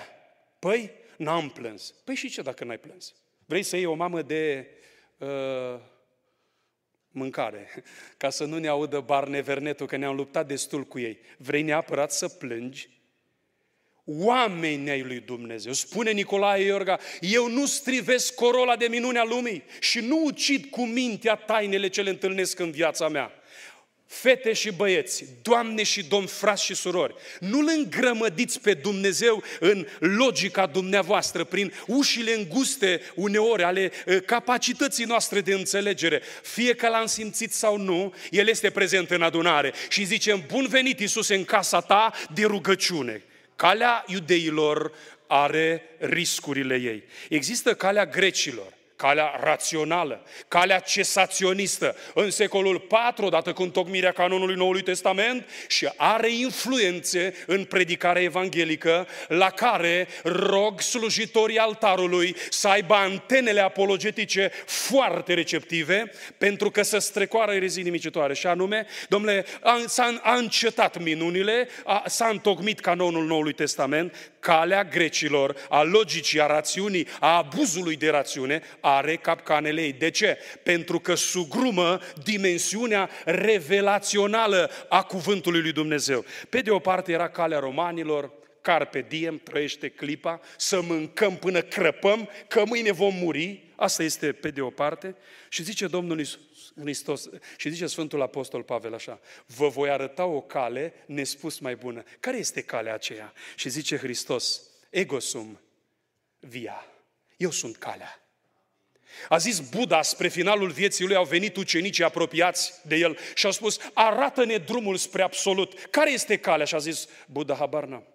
păi, 0.59 0.91
n-am 1.17 1.49
plâns. 1.49 1.93
Păi 2.03 2.15
și 2.15 2.29
ce 2.29 2.41
dacă 2.41 2.63
n-ai 2.63 2.77
plâns? 2.77 3.13
Vrei 3.45 3.63
să 3.63 3.75
iei 3.75 3.85
o 3.85 3.93
mamă 3.93 4.21
de 4.21 4.67
uh, 5.17 5.79
mâncare, 7.11 7.83
ca 8.17 8.29
să 8.29 8.45
nu 8.45 8.57
ne 8.57 8.67
audă 8.67 8.99
Barne 8.99 9.41
Vernetul, 9.41 9.87
că 9.87 9.95
ne-am 9.95 10.15
luptat 10.15 10.47
destul 10.47 10.83
cu 10.83 10.99
ei. 10.99 11.19
Vrei 11.37 11.61
neapărat 11.61 12.11
să 12.11 12.27
plângi? 12.27 12.89
Oamenii 14.05 14.89
ai 14.89 15.01
lui 15.01 15.19
Dumnezeu. 15.19 15.73
Spune 15.73 16.11
Nicolae 16.11 16.63
Iorga, 16.63 16.99
eu 17.19 17.47
nu 17.47 17.65
strivesc 17.65 18.35
corola 18.35 18.75
de 18.75 18.87
minunea 18.87 19.23
lumii 19.23 19.63
și 19.79 19.99
nu 19.99 20.23
ucid 20.23 20.65
cu 20.65 20.85
mintea 20.85 21.35
tainele 21.35 21.87
ce 21.87 22.01
le 22.01 22.09
întâlnesc 22.09 22.59
în 22.59 22.71
viața 22.71 23.07
mea 23.07 23.36
fete 24.07 24.53
și 24.53 24.71
băieți, 24.71 25.25
doamne 25.41 25.83
și 25.83 26.03
domn, 26.03 26.25
frați 26.25 26.63
și 26.63 26.75
surori, 26.75 27.15
nu-L 27.39 27.71
îngrămădiți 27.75 28.59
pe 28.59 28.73
Dumnezeu 28.73 29.43
în 29.59 29.87
logica 29.99 30.65
dumneavoastră, 30.65 31.43
prin 31.43 31.73
ușile 31.87 32.33
înguste 32.33 33.01
uneori 33.15 33.63
ale 33.63 33.91
capacității 34.25 35.05
noastre 35.05 35.41
de 35.41 35.53
înțelegere. 35.53 36.21
Fie 36.41 36.73
că 36.73 36.87
l-am 36.87 37.05
simțit 37.05 37.53
sau 37.53 37.77
nu, 37.77 38.13
El 38.29 38.47
este 38.47 38.69
prezent 38.69 39.09
în 39.09 39.21
adunare 39.21 39.73
și 39.89 40.05
zicem, 40.05 40.43
bun 40.47 40.67
venit 40.67 40.99
Iisus 40.99 41.27
în 41.27 41.45
casa 41.45 41.79
ta 41.79 42.13
de 42.33 42.45
rugăciune. 42.45 43.23
Calea 43.55 44.03
iudeilor 44.07 44.91
are 45.27 45.83
riscurile 45.97 46.75
ei. 46.75 47.03
Există 47.29 47.73
calea 47.73 48.05
grecilor 48.05 48.76
calea 48.97 49.39
rațională, 49.43 50.21
calea 50.47 50.79
cesaționistă 50.79 51.95
în 52.13 52.29
secolul 52.29 52.87
IV, 52.89 53.23
odată 53.25 53.53
cu 53.53 53.61
întocmirea 53.61 54.11
canonului 54.11 54.55
Noului 54.55 54.81
Testament 54.81 55.49
și 55.67 55.89
are 55.95 56.31
influențe 56.31 57.33
în 57.47 57.63
predicarea 57.63 58.21
evanghelică 58.21 59.07
la 59.27 59.49
care 59.49 60.07
rog 60.23 60.81
slujitorii 60.81 61.57
altarului 61.57 62.35
să 62.49 62.67
aibă 62.67 62.93
antenele 62.93 63.61
apologetice 63.61 64.51
foarte 64.65 65.33
receptive 65.33 66.11
pentru 66.37 66.71
că 66.71 66.81
să 66.81 66.97
strecoară 66.97 67.51
erezii 67.51 67.83
nimicitoare. 67.83 68.33
Și 68.33 68.47
anume, 68.47 68.85
domnule, 69.09 69.45
a, 69.61 69.83
s-a, 69.85 70.19
a 70.23 70.35
încetat 70.35 71.03
minunile, 71.03 71.67
a, 71.85 72.03
s-a 72.05 72.27
întocmit 72.27 72.79
canonul 72.79 73.25
Noului 73.25 73.53
Testament, 73.53 74.31
calea 74.47 74.83
grecilor, 74.83 75.55
a 75.69 75.81
logicii, 75.81 76.41
a 76.41 76.45
rațiunii, 76.45 77.07
a 77.19 77.37
abuzului 77.37 77.95
de 77.95 78.09
rațiune, 78.09 78.61
are 78.79 79.15
capcanele 79.15 79.81
ei. 79.81 79.93
De 79.93 80.09
ce? 80.09 80.37
Pentru 80.63 80.99
că 80.99 81.15
sugrumă 81.15 81.99
dimensiunea 82.23 83.09
revelațională 83.25 84.71
a 84.89 85.03
cuvântului 85.03 85.61
lui 85.61 85.71
Dumnezeu. 85.71 86.25
Pe 86.49 86.61
de 86.61 86.71
o 86.71 86.79
parte 86.79 87.11
era 87.11 87.29
calea 87.29 87.59
romanilor, 87.59 88.31
carpe 88.61 89.05
diem, 89.07 89.39
trăiește 89.43 89.89
clipa, 89.89 90.39
să 90.57 90.81
mâncăm 90.81 91.35
până 91.35 91.61
crăpăm, 91.61 92.29
că 92.47 92.63
mâine 92.65 92.91
vom 92.91 93.13
muri. 93.15 93.66
Asta 93.79 94.03
este 94.03 94.33
pe 94.33 94.49
de 94.49 94.61
o 94.61 94.69
parte. 94.69 95.15
Și 95.49 95.63
zice 95.63 95.87
Domnul 95.87 96.25
Hristos, 96.79 97.29
și 97.57 97.69
zice 97.69 97.87
Sfântul 97.87 98.21
Apostol 98.21 98.63
Pavel 98.63 98.93
așa, 98.93 99.19
vă 99.45 99.67
voi 99.67 99.89
arăta 99.89 100.25
o 100.25 100.41
cale 100.41 100.93
nespus 101.05 101.59
mai 101.59 101.75
bună. 101.75 102.03
Care 102.19 102.37
este 102.37 102.61
calea 102.61 102.93
aceea? 102.93 103.33
Și 103.55 103.69
zice 103.69 103.97
Hristos, 103.97 104.61
ego 104.89 105.19
sum 105.19 105.59
via. 106.39 106.85
Eu 107.37 107.51
sunt 107.51 107.77
calea. 107.77 108.21
A 109.29 109.37
zis 109.37 109.59
Buddha 109.59 110.01
spre 110.01 110.27
finalul 110.27 110.69
vieții 110.69 111.05
lui, 111.05 111.15
au 111.15 111.25
venit 111.25 111.55
ucenicii 111.55 112.03
apropiați 112.03 112.73
de 112.87 112.95
el 112.95 113.17
și 113.35 113.45
au 113.45 113.51
spus, 113.51 113.79
arată-ne 113.93 114.57
drumul 114.57 114.95
spre 114.95 115.21
absolut. 115.21 115.79
Care 115.79 116.11
este 116.11 116.37
calea? 116.37 116.65
Și 116.65 116.75
a 116.75 116.77
zis 116.77 117.07
Buddha, 117.27 117.55
habar 117.55 117.85
n-am. 117.85 118.07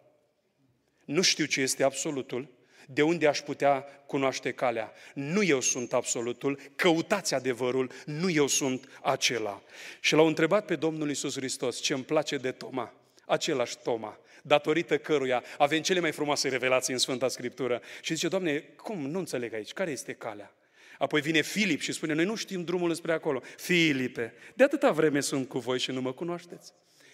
Nu 1.04 1.22
știu 1.22 1.44
ce 1.44 1.60
este 1.60 1.82
absolutul, 1.82 2.48
de 2.86 3.02
unde 3.02 3.26
aș 3.26 3.40
putea 3.40 3.80
cunoaște 4.06 4.52
calea? 4.52 4.92
Nu 5.14 5.42
eu 5.42 5.60
sunt 5.60 5.92
absolutul, 5.92 6.58
căutați 6.76 7.34
adevărul, 7.34 7.90
nu 8.04 8.30
eu 8.30 8.46
sunt 8.46 8.88
acela. 9.02 9.62
Și 10.00 10.14
l-au 10.14 10.26
întrebat 10.26 10.64
pe 10.64 10.76
Domnul 10.76 11.10
Isus 11.10 11.34
Hristos 11.34 11.80
ce 11.80 11.94
îmi 11.94 12.04
place 12.04 12.36
de 12.36 12.50
Toma, 12.50 12.94
același 13.26 13.78
Toma, 13.78 14.18
datorită 14.42 14.98
căruia 14.98 15.42
avem 15.58 15.82
cele 15.82 16.00
mai 16.00 16.12
frumoase 16.12 16.48
revelații 16.48 16.92
în 16.92 16.98
Sfânta 16.98 17.28
Scriptură. 17.28 17.80
Și 18.00 18.14
zice, 18.14 18.28
Doamne, 18.28 18.58
cum? 18.58 19.10
Nu 19.10 19.18
înțeleg 19.18 19.54
aici, 19.54 19.72
care 19.72 19.90
este 19.90 20.12
calea? 20.12 20.54
Apoi 20.98 21.20
vine 21.20 21.40
Filip 21.40 21.80
și 21.80 21.92
spune, 21.92 22.12
noi 22.12 22.24
nu 22.24 22.34
știm 22.34 22.64
drumul 22.64 22.94
spre 22.94 23.12
acolo. 23.12 23.42
Filipe, 23.56 24.34
de 24.54 24.64
atâta 24.64 24.90
vreme 24.90 25.20
sunt 25.20 25.48
cu 25.48 25.58
voi 25.58 25.78
și 25.78 25.90
nu 25.90 26.00
mă 26.00 26.12
cunoașteți. 26.12 26.72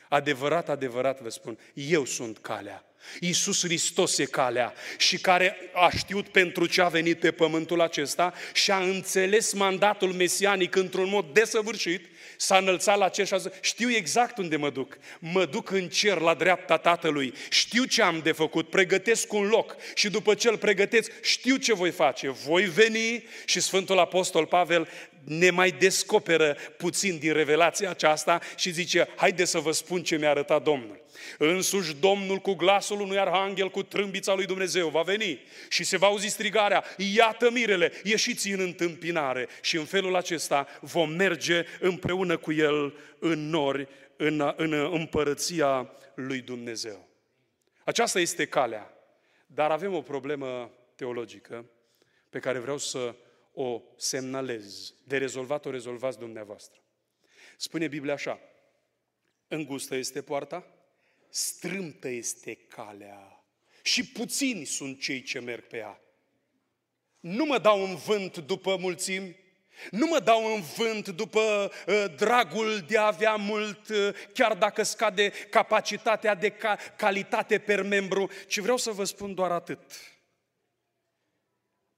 Adevărat, 0.08 0.68
adevărat 0.68 1.20
vă 1.20 1.28
spun, 1.28 1.58
eu 1.74 2.04
sunt 2.04 2.38
calea. 2.38 2.82
Iisus 3.20 3.62
Hristos 3.62 4.18
e 4.18 4.24
calea 4.24 4.74
și 4.98 5.18
care 5.18 5.56
a 5.72 5.90
știut 5.96 6.28
pentru 6.28 6.66
ce 6.66 6.82
a 6.82 6.88
venit 6.88 7.20
pe 7.20 7.30
pământul 7.30 7.80
acesta 7.80 8.32
și 8.52 8.70
a 8.70 8.78
înțeles 8.78 9.52
mandatul 9.52 10.12
mesianic 10.12 10.76
într-un 10.76 11.08
mod 11.08 11.26
desăvârșit 11.32 12.06
s-a 12.36 12.56
înălțat 12.56 12.98
la 12.98 13.08
cer 13.08 13.26
și 13.26 13.34
a 13.34 13.36
zis, 13.36 13.50
știu 13.60 13.90
exact 13.90 14.38
unde 14.38 14.56
mă 14.56 14.70
duc. 14.70 14.98
Mă 15.18 15.44
duc 15.44 15.70
în 15.70 15.88
cer 15.88 16.18
la 16.18 16.34
dreapta 16.34 16.76
Tatălui. 16.76 17.34
Știu 17.50 17.84
ce 17.84 18.02
am 18.02 18.20
de 18.22 18.32
făcut, 18.32 18.70
pregătesc 18.70 19.32
un 19.32 19.46
loc 19.46 19.76
și 19.94 20.10
după 20.10 20.34
ce 20.34 20.48
îl 20.48 20.58
pregătesc, 20.58 21.22
știu 21.22 21.56
ce 21.56 21.74
voi 21.74 21.90
face. 21.90 22.28
Voi 22.28 22.64
veni 22.64 23.24
și 23.44 23.60
Sfântul 23.60 23.98
Apostol 23.98 24.46
Pavel 24.46 24.88
ne 25.28 25.50
mai 25.50 25.70
descoperă 25.70 26.56
puțin 26.76 27.18
din 27.18 27.32
revelația 27.32 27.90
aceasta 27.90 28.40
și 28.56 28.70
zice, 28.70 29.08
haide 29.16 29.44
să 29.44 29.58
vă 29.58 29.73
spun 29.73 30.02
ce 30.02 30.16
mi-a 30.16 30.30
arătat 30.30 30.62
Domnul. 30.62 31.00
Însuși 31.38 31.94
Domnul 31.94 32.38
cu 32.38 32.54
glasul 32.54 33.00
unui 33.00 33.18
arhanghel, 33.18 33.70
cu 33.70 33.82
trâmbița 33.82 34.35
lui 34.35 34.47
Dumnezeu 34.47 34.88
va 34.88 35.02
veni 35.02 35.40
și 35.68 35.85
se 35.85 35.97
va 35.97 36.06
auzi 36.06 36.26
strigarea, 36.26 36.85
iată 36.97 37.50
mirele, 37.50 37.92
ieșiți 38.02 38.50
în 38.50 38.61
întâmpinare 38.61 39.49
și 39.61 39.76
în 39.76 39.85
felul 39.85 40.16
acesta 40.16 40.66
vom 40.80 41.11
merge 41.11 41.64
împreună 41.80 42.37
cu 42.37 42.52
El 42.52 42.94
în 43.18 43.49
nori, 43.49 43.88
în, 44.16 44.52
în 44.56 44.73
împărăția 44.73 45.90
lui 46.14 46.40
Dumnezeu. 46.40 47.08
Aceasta 47.85 48.20
este 48.20 48.47
calea, 48.47 48.92
dar 49.47 49.70
avem 49.70 49.94
o 49.94 50.00
problemă 50.00 50.70
teologică 50.94 51.64
pe 52.30 52.38
care 52.38 52.58
vreau 52.58 52.78
să 52.78 53.14
o 53.60 53.82
semnalez. 53.96 54.94
De 55.04 55.16
rezolvat 55.16 55.66
o 55.66 55.70
rezolvați 55.70 56.18
dumneavoastră. 56.18 56.80
Spune 57.56 57.88
Biblia 57.88 58.12
așa, 58.12 58.40
îngustă 59.48 59.94
este 59.94 60.22
poarta, 60.22 60.66
strâmtă 61.28 62.08
este 62.08 62.54
calea 62.54 63.44
și 63.82 64.06
puțini 64.12 64.64
sunt 64.64 65.00
cei 65.00 65.22
ce 65.22 65.40
merg 65.40 65.66
pe 65.66 65.76
ea. 65.76 66.00
Nu 67.20 67.44
mă 67.44 67.58
dau 67.58 67.84
în 67.84 67.96
vânt 67.96 68.38
după 68.38 68.76
mulțimi, 68.76 69.36
nu 69.90 70.06
mă 70.06 70.20
dau 70.20 70.54
în 70.54 70.60
vânt 70.60 71.08
după 71.08 71.70
uh, 71.86 72.04
dragul 72.16 72.78
de 72.78 72.98
a 72.98 73.06
avea 73.06 73.36
mult, 73.36 73.88
uh, 73.88 74.14
chiar 74.32 74.54
dacă 74.54 74.82
scade 74.82 75.30
capacitatea 75.30 76.34
de 76.34 76.50
ca- 76.50 76.76
calitate 76.96 77.58
per 77.58 77.82
membru, 77.82 78.30
ci 78.46 78.58
vreau 78.58 78.76
să 78.76 78.90
vă 78.90 79.04
spun 79.04 79.34
doar 79.34 79.50
atât. 79.50 79.80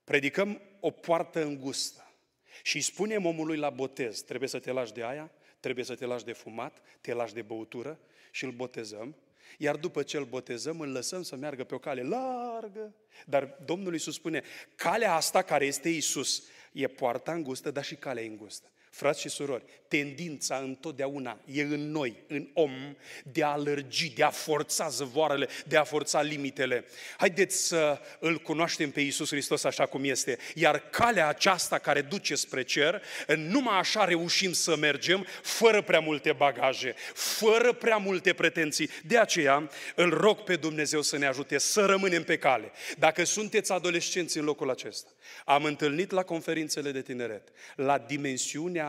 Predicăm 0.05 0.70
o 0.81 0.91
poartă 0.91 1.43
îngustă 1.43 2.15
și 2.63 2.77
îi 2.77 2.83
spunem 2.83 3.27
omului 3.27 3.57
la 3.57 3.71
botez, 3.71 4.21
trebuie 4.21 4.49
să 4.49 4.59
te 4.59 4.73
lași 4.73 4.93
de 4.93 5.05
aia, 5.05 5.31
trebuie 5.61 5.85
să 5.85 5.95
te 5.95 6.05
lași 6.05 6.25
de 6.25 6.33
fumat, 6.33 6.83
te 7.01 7.13
lași 7.13 7.35
de 7.35 7.43
băutură 7.43 7.99
și 8.31 8.45
îl 8.45 8.51
botezăm. 8.51 9.17
Iar 9.59 9.77
după 9.77 10.03
ce 10.03 10.17
îl 10.17 10.25
botezăm, 10.25 10.81
îl 10.81 10.93
lăsăm 10.93 11.23
să 11.23 11.37
meargă 11.37 11.65
pe 11.65 11.75
o 11.75 11.79
cale 11.79 12.03
largă. 12.03 12.95
Dar 13.27 13.59
Domnul 13.65 13.93
Iisus 13.93 14.15
spune, 14.15 14.43
calea 14.75 15.15
asta 15.15 15.43
care 15.43 15.67
este 15.67 15.89
Iisus 15.89 16.43
e 16.73 16.87
poarta 16.87 17.33
îngustă, 17.33 17.71
dar 17.71 17.85
și 17.85 17.95
calea 17.95 18.23
îngustă. 18.23 18.71
Frați 18.91 19.21
și 19.21 19.29
surori, 19.29 19.65
tendința 19.89 20.57
întotdeauna 20.57 21.41
e 21.45 21.63
în 21.63 21.91
noi, 21.91 22.17
în 22.27 22.49
om, 22.53 22.97
de 23.25 23.43
a 23.45 23.49
alergi, 23.49 24.13
de 24.15 24.23
a 24.23 24.31
forța 24.31 24.89
zăvoarele, 24.89 25.49
de 25.67 25.77
a 25.77 25.85
forța 25.85 26.23
limitele. 26.23 26.85
Haideți 27.17 27.67
să 27.67 28.01
îl 28.19 28.39
cunoaștem 28.39 28.91
pe 28.91 29.01
Iisus 29.01 29.29
Hristos 29.29 29.65
așa 29.65 29.87
cum 29.87 30.05
este. 30.05 30.39
Iar 30.55 30.79
calea 30.79 31.29
aceasta 31.29 31.79
care 31.79 32.01
duce 32.01 32.35
spre 32.35 32.63
cer, 32.63 33.03
numai 33.37 33.79
așa 33.79 34.05
reușim 34.05 34.53
să 34.53 34.77
mergem, 34.77 35.27
fără 35.43 35.83
prea 35.83 36.01
multe 36.01 36.33
bagaje, 36.33 36.95
fără 37.15 37.73
prea 37.73 37.97
multe 37.97 38.33
pretenții. 38.33 38.91
De 39.07 39.19
aceea 39.19 39.71
îl 39.95 40.11
rog 40.11 40.41
pe 40.41 40.57
Dumnezeu 40.57 41.03
să 41.03 41.19
ne 41.19 41.27
ajute 41.27 41.59
să 41.59 41.85
rămânem 41.85 42.25
pe 42.25 42.39
cale. 42.39 42.71
Dacă 42.99 43.25
sunteți 43.25 43.73
adolescenți 43.73 44.39
în 44.39 44.45
locul 44.45 44.71
acesta, 44.71 45.11
am 45.45 45.65
întâlnit 45.65 46.11
la 46.11 46.23
conferințele 46.23 46.91
de 46.91 47.03
tineret, 47.03 47.49
la 47.77 47.99
dimensiunea 47.99 48.80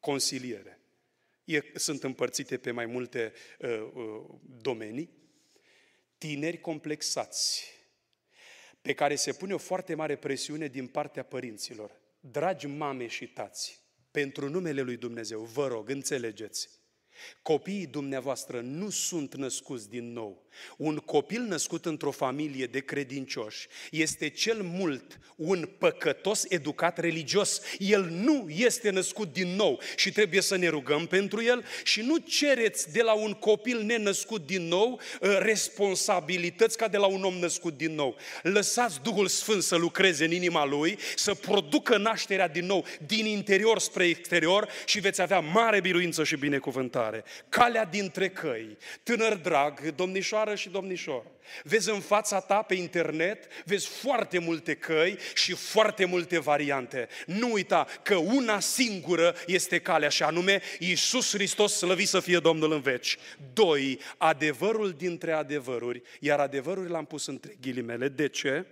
consiliere. 0.00 0.80
E, 1.44 1.60
sunt 1.74 2.02
împărțite 2.02 2.58
pe 2.58 2.70
mai 2.70 2.86
multe 2.86 3.32
uh, 3.58 3.90
uh, 3.94 4.38
domenii. 4.60 5.10
Tineri 6.18 6.60
complexați, 6.60 7.64
pe 8.82 8.94
care 8.94 9.14
se 9.14 9.32
pune 9.32 9.54
o 9.54 9.58
foarte 9.58 9.94
mare 9.94 10.16
presiune 10.16 10.66
din 10.66 10.86
partea 10.86 11.22
părinților. 11.22 12.00
Dragi 12.20 12.66
mame 12.66 13.06
și 13.06 13.26
tați, 13.26 13.80
pentru 14.10 14.48
numele 14.48 14.80
lui 14.80 14.96
Dumnezeu, 14.96 15.40
vă 15.40 15.66
rog, 15.66 15.88
înțelegeți, 15.88 16.78
Copiii 17.42 17.86
dumneavoastră 17.86 18.60
nu 18.60 18.90
sunt 18.90 19.34
născuți 19.34 19.88
din 19.88 20.12
nou. 20.12 20.46
Un 20.76 20.96
copil 20.96 21.42
născut 21.42 21.86
într-o 21.86 22.10
familie 22.10 22.66
de 22.66 22.80
credincioși 22.80 23.66
este 23.90 24.28
cel 24.28 24.62
mult 24.62 25.18
un 25.36 25.68
păcătos 25.78 26.44
educat 26.48 26.98
religios. 26.98 27.60
El 27.78 28.04
nu 28.04 28.46
este 28.48 28.90
născut 28.90 29.32
din 29.32 29.48
nou 29.48 29.80
și 29.96 30.12
trebuie 30.12 30.40
să 30.40 30.56
ne 30.56 30.68
rugăm 30.68 31.06
pentru 31.06 31.42
el 31.42 31.64
și 31.84 32.00
nu 32.00 32.16
cereți 32.16 32.92
de 32.92 33.02
la 33.02 33.12
un 33.12 33.32
copil 33.32 33.82
nenăscut 33.82 34.46
din 34.46 34.62
nou 34.62 35.00
uh, 35.20 35.36
responsabilități 35.38 36.76
ca 36.76 36.88
de 36.88 36.96
la 36.96 37.06
un 37.06 37.24
om 37.24 37.34
născut 37.34 37.76
din 37.76 37.94
nou. 37.94 38.16
Lăsați 38.42 39.00
Duhul 39.02 39.26
Sfânt 39.26 39.62
să 39.62 39.76
lucreze 39.76 40.24
în 40.24 40.32
inima 40.32 40.64
lui, 40.64 40.98
să 41.16 41.34
producă 41.34 41.96
nașterea 41.96 42.48
din 42.48 42.66
nou 42.66 42.84
din 43.06 43.26
interior 43.26 43.78
spre 43.78 44.04
exterior 44.04 44.68
și 44.86 45.00
veți 45.00 45.20
avea 45.20 45.40
mare 45.40 45.80
biruință 45.80 46.24
și 46.24 46.36
binecuvântare. 46.36 47.24
Calea 47.48 47.84
dintre 47.84 48.28
căi, 48.28 48.76
tânăr 49.02 49.34
drag, 49.34 49.94
domnișoară 49.94 50.47
domnișoară 50.48 50.54
și 50.54 50.68
domnișor. 50.68 51.24
Vezi 51.62 51.90
în 51.90 52.00
fața 52.00 52.40
ta 52.40 52.62
pe 52.62 52.74
internet, 52.74 53.64
vezi 53.64 53.86
foarte 53.86 54.38
multe 54.38 54.74
căi 54.74 55.18
și 55.34 55.54
foarte 55.54 56.04
multe 56.04 56.38
variante. 56.38 57.08
Nu 57.26 57.52
uita 57.52 57.86
că 58.02 58.14
una 58.14 58.60
singură 58.60 59.34
este 59.46 59.80
calea 59.80 60.08
și 60.08 60.22
anume 60.22 60.62
Iisus 60.78 61.32
Hristos 61.32 61.76
slăvit 61.76 62.08
să 62.08 62.20
fie 62.20 62.38
Domnul 62.38 62.72
în 62.72 62.80
veci. 62.80 63.16
Doi, 63.52 64.00
adevărul 64.16 64.92
dintre 64.92 65.32
adevăruri, 65.32 66.02
iar 66.20 66.40
adevărul 66.40 66.90
l-am 66.90 67.04
pus 67.04 67.26
între 67.26 67.56
ghilimele. 67.60 68.08
De 68.08 68.28
ce? 68.28 68.66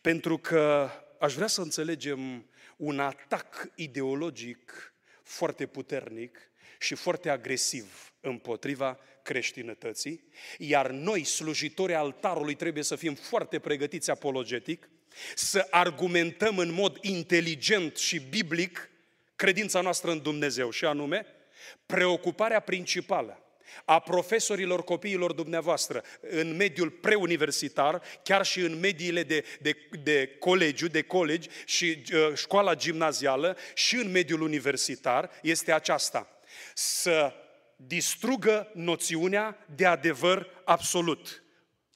Pentru 0.00 0.38
că 0.38 0.90
aș 1.18 1.34
vrea 1.34 1.46
să 1.46 1.60
înțelegem 1.60 2.46
un 2.76 3.00
atac 3.00 3.70
ideologic 3.74 4.92
foarte 5.22 5.66
puternic 5.66 6.38
și 6.78 6.94
foarte 6.94 7.28
agresiv 7.28 8.12
împotriva 8.20 8.98
creștinătății, 9.28 10.24
iar 10.58 10.90
noi, 10.90 11.24
slujitorii 11.24 11.94
altarului, 11.94 12.54
trebuie 12.54 12.82
să 12.82 12.96
fim 12.96 13.14
foarte 13.14 13.58
pregătiți 13.58 14.10
apologetic, 14.10 14.88
să 15.34 15.66
argumentăm 15.70 16.58
în 16.58 16.72
mod 16.72 16.98
inteligent 17.00 17.96
și 17.96 18.18
biblic 18.18 18.90
credința 19.36 19.80
noastră 19.80 20.10
în 20.10 20.22
Dumnezeu, 20.22 20.70
și 20.70 20.84
anume, 20.84 21.26
preocuparea 21.86 22.60
principală 22.60 23.42
a 23.84 23.98
profesorilor 23.98 24.84
copiilor 24.84 25.32
dumneavoastră 25.32 26.02
în 26.20 26.56
mediul 26.56 26.90
preuniversitar, 26.90 28.02
chiar 28.22 28.44
și 28.44 28.60
în 28.60 28.78
mediile 28.78 29.22
de, 29.22 29.44
de, 29.60 29.76
de 30.02 30.36
colegiu, 30.38 30.88
de 30.88 31.02
colegi 31.02 31.48
și 31.64 32.02
uh, 32.12 32.34
școala 32.34 32.74
gimnazială 32.74 33.56
și 33.74 33.96
în 33.96 34.10
mediul 34.10 34.40
universitar, 34.40 35.30
este 35.42 35.72
aceasta. 35.72 36.40
Să 36.74 37.32
distrugă 37.86 38.70
noțiunea 38.74 39.66
de 39.74 39.86
adevăr 39.86 40.46
absolut, 40.64 41.42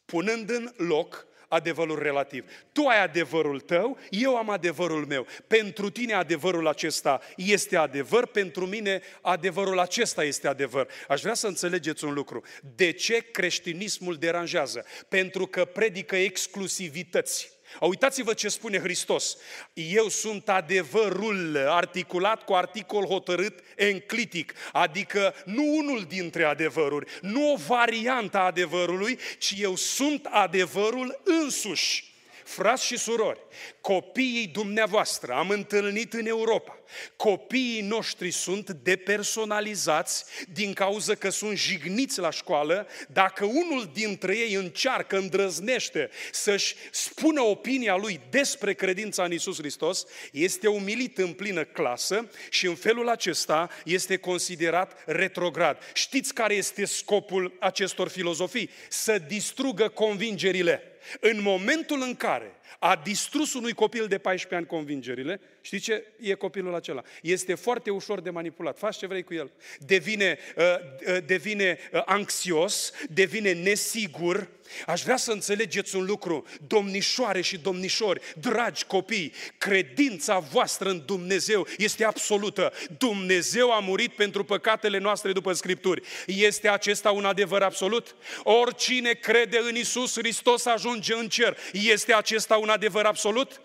punând 0.05 0.51
în 0.51 0.73
loc 0.77 1.27
adevărul 1.49 1.99
relativ. 1.99 2.45
Tu 2.73 2.87
ai 2.87 3.03
adevărul 3.03 3.61
tău, 3.61 3.99
eu 4.11 4.37
am 4.37 4.51
adevărul 4.51 5.07
meu. 5.07 5.27
Pentru 5.47 5.91
tine 5.91 6.13
adevărul 6.13 6.67
acesta 6.67 7.21
este 7.37 7.77
adevăr, 7.77 8.27
pentru 8.27 8.67
mine 8.67 9.03
adevărul 9.21 9.79
acesta 9.79 10.25
este 10.25 10.49
adevăr. 10.49 10.89
Aș 11.09 11.21
vrea 11.21 11.35
să 11.35 11.47
înțelegeți 11.47 12.05
un 12.05 12.13
lucru. 12.13 12.43
De 12.77 12.93
ce 12.93 13.19
creștinismul 13.19 14.17
deranjează? 14.17 14.85
Pentru 15.09 15.47
că 15.47 15.65
predică 15.65 16.17
exclusivități. 16.17 17.51
Uitați-vă 17.81 18.33
ce 18.35 18.49
spune 18.49 18.79
Hristos. 18.79 19.37
Eu 19.73 20.09
sunt 20.09 20.49
adevărul 20.49 21.67
articulat 21.69 22.45
cu 22.45 22.53
articol 22.53 23.05
hotărât 23.05 23.61
enclitic, 23.77 24.55
adică 24.73 25.35
nu 25.45 25.77
unul 25.77 26.05
dintre 26.09 26.45
adevăruri, 26.45 27.11
nu 27.21 27.53
o 27.53 27.57
variantă 27.57 28.39
a 28.39 28.45
adevărului, 28.45 29.19
ci 29.39 29.55
eu 29.59 29.77
sunt 29.77 30.27
adevărul 30.31 31.21
însuși. 31.25 32.11
Frați 32.45 32.87
și 32.87 32.99
surori, 32.99 33.41
copiii 33.81 34.47
dumneavoastră 34.47 35.33
am 35.33 35.49
întâlnit 35.49 36.13
în 36.13 36.27
Europa. 36.27 36.77
Copiii 37.17 37.81
noștri 37.81 38.31
sunt 38.31 38.71
depersonalizați 38.71 40.25
din 40.53 40.73
cauza 40.73 41.15
că 41.15 41.31
sunt 41.31 41.57
jigniți 41.57 42.19
la 42.19 42.31
școală. 42.31 42.87
Dacă 43.09 43.45
unul 43.45 43.91
dintre 43.93 44.37
ei 44.37 44.55
încearcă, 44.55 45.17
îndrăznește 45.17 46.11
să-și 46.33 46.75
spună 46.91 47.41
opinia 47.41 47.97
lui 47.97 48.21
despre 48.31 48.75
credința 48.75 49.25
în 49.25 49.33
Isus 49.33 49.57
Hristos, 49.57 50.05
este 50.33 50.69
umilit 50.69 51.19
în 51.19 51.33
plină 51.33 51.65
clasă 51.65 52.29
și 52.51 52.67
în 52.67 52.75
felul 52.75 53.09
acesta 53.09 53.71
este 53.85 54.17
considerat 54.17 55.03
retrograd. 55.07 55.79
Știți 55.93 56.35
care 56.35 56.55
este 56.55 56.85
scopul 56.85 57.57
acestor 57.61 58.09
filozofii? 58.09 58.71
Să 58.89 59.19
distrugă 59.19 59.89
convingerile. 59.89 60.83
În 61.21 61.41
momentul 61.43 62.03
în 62.03 62.15
care 62.15 62.55
a 62.79 62.97
distrus 62.97 63.55
unui 63.55 63.73
copil 63.73 64.07
de 64.07 64.19
14 64.19 64.55
ani 64.55 64.67
convingerile, 64.67 65.41
știi 65.61 65.79
ce 65.79 66.05
e 66.21 66.35
copilul 66.35 66.75
acela? 66.75 67.03
Este 67.23 67.55
foarte 67.55 67.91
ușor 67.91 68.21
de 68.21 68.31
manipulat. 68.31 68.79
Faci 68.79 68.97
ce 68.97 69.07
vrei 69.07 69.23
cu 69.23 69.35
el. 69.35 69.51
Devine, 69.79 70.39
uh, 70.57 70.65
uh, 71.09 71.25
devine 71.27 71.79
uh, 71.93 72.03
anxios, 72.05 72.93
devine 73.11 73.53
nesigur. 73.53 74.49
Aș 74.87 75.03
vrea 75.03 75.17
să 75.17 75.33
înțelegeți 75.33 75.97
un 75.97 76.05
lucru, 76.05 76.47
domnișoare 76.67 77.41
și 77.41 77.59
domnișori, 77.59 78.21
dragi 78.41 78.85
copii, 78.85 79.33
credința 79.59 80.39
voastră 80.39 80.89
în 80.89 81.03
Dumnezeu 81.07 81.67
este 81.77 82.05
absolută. 82.05 82.73
Dumnezeu 82.99 83.73
a 83.73 83.79
murit 83.79 84.13
pentru 84.13 84.45
păcatele 84.45 84.99
noastre 84.99 85.33
după 85.33 85.53
Scripturi. 85.53 86.03
Este 86.27 86.69
acesta 86.69 87.11
un 87.11 87.25
adevăr 87.25 87.63
absolut? 87.63 88.15
Oricine 88.43 89.13
crede 89.13 89.59
în 89.69 89.77
Isus 89.77 90.19
Hristos 90.19 90.65
ajunge 90.65 91.15
în 91.15 91.29
cer. 91.29 91.59
Este 91.73 92.15
acesta 92.15 92.57
un 92.57 92.69
adevăr 92.69 93.05
absolut? 93.05 93.61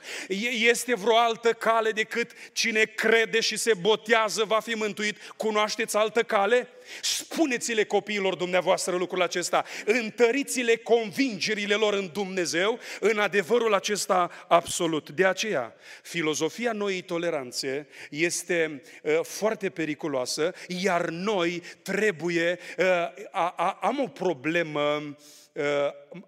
Este 0.52 0.96
vreo 0.96 1.18
altă 1.18 1.54
cale 1.54 1.92
decât 1.92 2.32
cine 2.54 2.84
crede 2.84 3.40
și 3.40 3.58
se 3.58 3.74
botează 3.74 4.44
va 4.44 4.60
fi 4.60 4.74
mântuit? 4.74 5.18
Cunoașteți 5.38 5.96
altă 5.96 6.24
cale? 6.24 6.70
Spuneți-le 7.02 7.84
copiilor 7.84 8.36
dumneavoastră 8.36 8.96
lucrul 8.96 9.22
acesta, 9.22 9.66
întăriți-le 9.86 10.76
convingerile 10.76 11.74
lor 11.74 11.94
în 11.94 12.10
Dumnezeu, 12.14 12.80
în 13.00 13.20
adevărul 13.20 13.74
acesta 13.74 14.32
absolut. 14.48 15.10
De 15.10 15.26
aceea, 15.26 15.76
filozofia 16.02 16.72
noii 16.72 17.02
toleranțe 17.02 17.88
este 18.10 18.82
uh, 19.04 19.20
foarte 19.24 19.70
periculoasă, 19.70 20.54
iar 20.68 21.10
noi 21.10 21.62
trebuie, 21.82 22.60
uh, 22.78 22.86
a, 23.32 23.54
a, 23.58 23.78
am 23.82 24.00
o 24.00 24.08
problemă 24.08 24.82
uh, 24.82 25.06
Uh, 25.08 25.47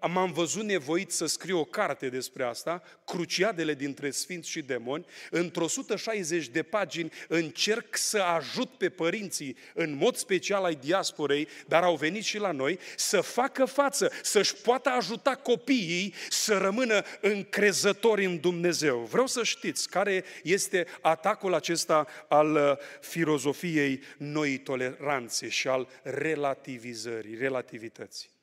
m-am 0.08 0.32
văzut 0.32 0.62
nevoit 0.62 1.10
să 1.10 1.26
scriu 1.26 1.58
o 1.58 1.64
carte 1.64 2.08
despre 2.08 2.44
asta, 2.44 2.82
Cruciadele 3.04 3.74
dintre 3.74 4.10
Sfinți 4.10 4.50
și 4.50 4.62
Demoni. 4.62 5.04
Într-o 5.30 5.64
160 5.64 6.48
de 6.48 6.62
pagini 6.62 7.12
încerc 7.28 7.96
să 7.96 8.18
ajut 8.18 8.70
pe 8.70 8.88
părinții, 8.88 9.56
în 9.74 9.94
mod 9.94 10.16
special 10.16 10.64
ai 10.64 10.74
diasporei, 10.74 11.48
dar 11.66 11.82
au 11.82 11.96
venit 11.96 12.24
și 12.24 12.38
la 12.38 12.50
noi, 12.50 12.78
să 12.96 13.20
facă 13.20 13.64
față, 13.64 14.12
să-și 14.22 14.54
poată 14.54 14.88
ajuta 14.88 15.34
copiii 15.34 16.14
să 16.28 16.58
rămână 16.58 17.02
încrezători 17.20 18.24
în 18.24 18.40
Dumnezeu. 18.40 18.98
Vreau 18.98 19.26
să 19.26 19.44
știți 19.44 19.88
care 19.88 20.24
este 20.42 20.86
atacul 21.00 21.54
acesta 21.54 22.06
al 22.28 22.54
uh, 22.54 22.76
filozofiei 23.00 24.02
noi 24.18 24.58
toleranțe 24.58 25.48
și 25.48 25.68
al 25.68 25.88
relativizării, 26.02 27.34
relativității. 27.34 28.39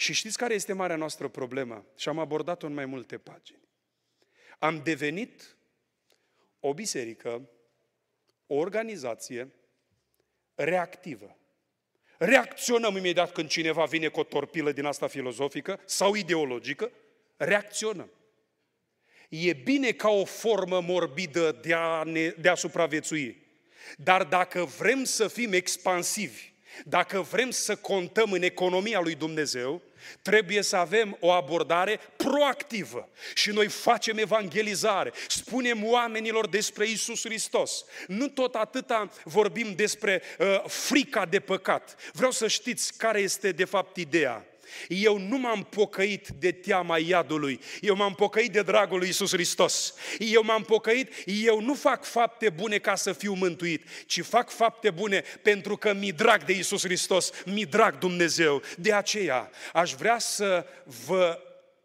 Și 0.00 0.12
știți 0.12 0.36
care 0.36 0.54
este 0.54 0.72
marea 0.72 0.96
noastră 0.96 1.28
problemă? 1.28 1.86
Și 1.96 2.08
am 2.08 2.18
abordat-o 2.18 2.66
în 2.66 2.72
mai 2.72 2.86
multe 2.86 3.18
pagini. 3.18 3.68
Am 4.58 4.82
devenit 4.82 5.56
o 6.60 6.74
biserică, 6.74 7.50
o 8.46 8.54
organizație 8.54 9.52
reactivă. 10.54 11.36
Reacționăm 12.18 12.96
imediat 12.96 13.32
când 13.32 13.48
cineva 13.48 13.84
vine 13.84 14.08
cu 14.08 14.20
o 14.20 14.24
torpilă 14.24 14.72
din 14.72 14.84
asta 14.84 15.06
filozofică 15.06 15.80
sau 15.84 16.14
ideologică, 16.14 16.92
reacționăm. 17.36 18.10
E 19.28 19.52
bine 19.52 19.92
ca 19.92 20.08
o 20.08 20.24
formă 20.24 20.80
morbidă 20.80 21.52
de 21.52 21.74
a, 21.74 22.02
ne, 22.02 22.28
de 22.28 22.48
a 22.48 22.54
supraviețui. 22.54 23.42
Dar 23.96 24.24
dacă 24.24 24.64
vrem 24.64 25.04
să 25.04 25.28
fim 25.28 25.52
expansivi, 25.52 26.52
dacă 26.84 27.20
vrem 27.20 27.50
să 27.50 27.76
contăm 27.76 28.32
în 28.32 28.42
economia 28.42 29.00
lui 29.00 29.14
Dumnezeu, 29.14 29.82
trebuie 30.22 30.62
să 30.62 30.76
avem 30.76 31.16
o 31.20 31.30
abordare 31.30 32.00
proactivă. 32.16 33.08
Și 33.34 33.50
noi 33.50 33.66
facem 33.66 34.18
evangelizare, 34.18 35.12
spunem 35.28 35.84
oamenilor 35.84 36.48
despre 36.48 36.88
Isus 36.88 37.24
Hristos. 37.24 37.84
Nu 38.06 38.28
tot 38.28 38.54
atâta 38.54 39.10
vorbim 39.24 39.74
despre 39.74 40.22
uh, 40.38 40.62
frica 40.66 41.26
de 41.26 41.40
păcat. 41.40 41.96
Vreau 42.12 42.30
să 42.30 42.48
știți 42.48 42.96
care 42.96 43.20
este 43.20 43.52
de 43.52 43.64
fapt 43.64 43.96
ideea. 43.96 44.49
Eu 44.88 45.18
nu 45.18 45.38
m-am 45.38 45.62
pocăit 45.62 46.28
de 46.28 46.52
teama 46.52 46.98
iadului, 46.98 47.60
eu 47.80 47.96
m-am 47.96 48.14
pocăit 48.14 48.52
de 48.52 48.62
dragul 48.62 48.98
lui 48.98 49.08
Isus 49.08 49.32
Hristos. 49.32 49.94
Eu 50.18 50.42
m-am 50.42 50.62
pocăit, 50.62 51.12
eu 51.24 51.60
nu 51.60 51.74
fac 51.74 52.04
fapte 52.04 52.50
bune 52.50 52.78
ca 52.78 52.94
să 52.94 53.12
fiu 53.12 53.32
mântuit, 53.32 53.84
ci 54.06 54.20
fac 54.20 54.50
fapte 54.50 54.90
bune 54.90 55.24
pentru 55.42 55.76
că 55.76 55.92
mi 55.92 56.12
drag 56.12 56.44
de 56.44 56.52
Isus 56.52 56.82
Hristos, 56.82 57.30
mi 57.44 57.66
drag 57.66 57.98
Dumnezeu. 57.98 58.62
De 58.76 58.92
aceea 58.92 59.50
aș 59.72 59.92
vrea 59.92 60.18
să 60.18 60.66
vă 61.06 61.38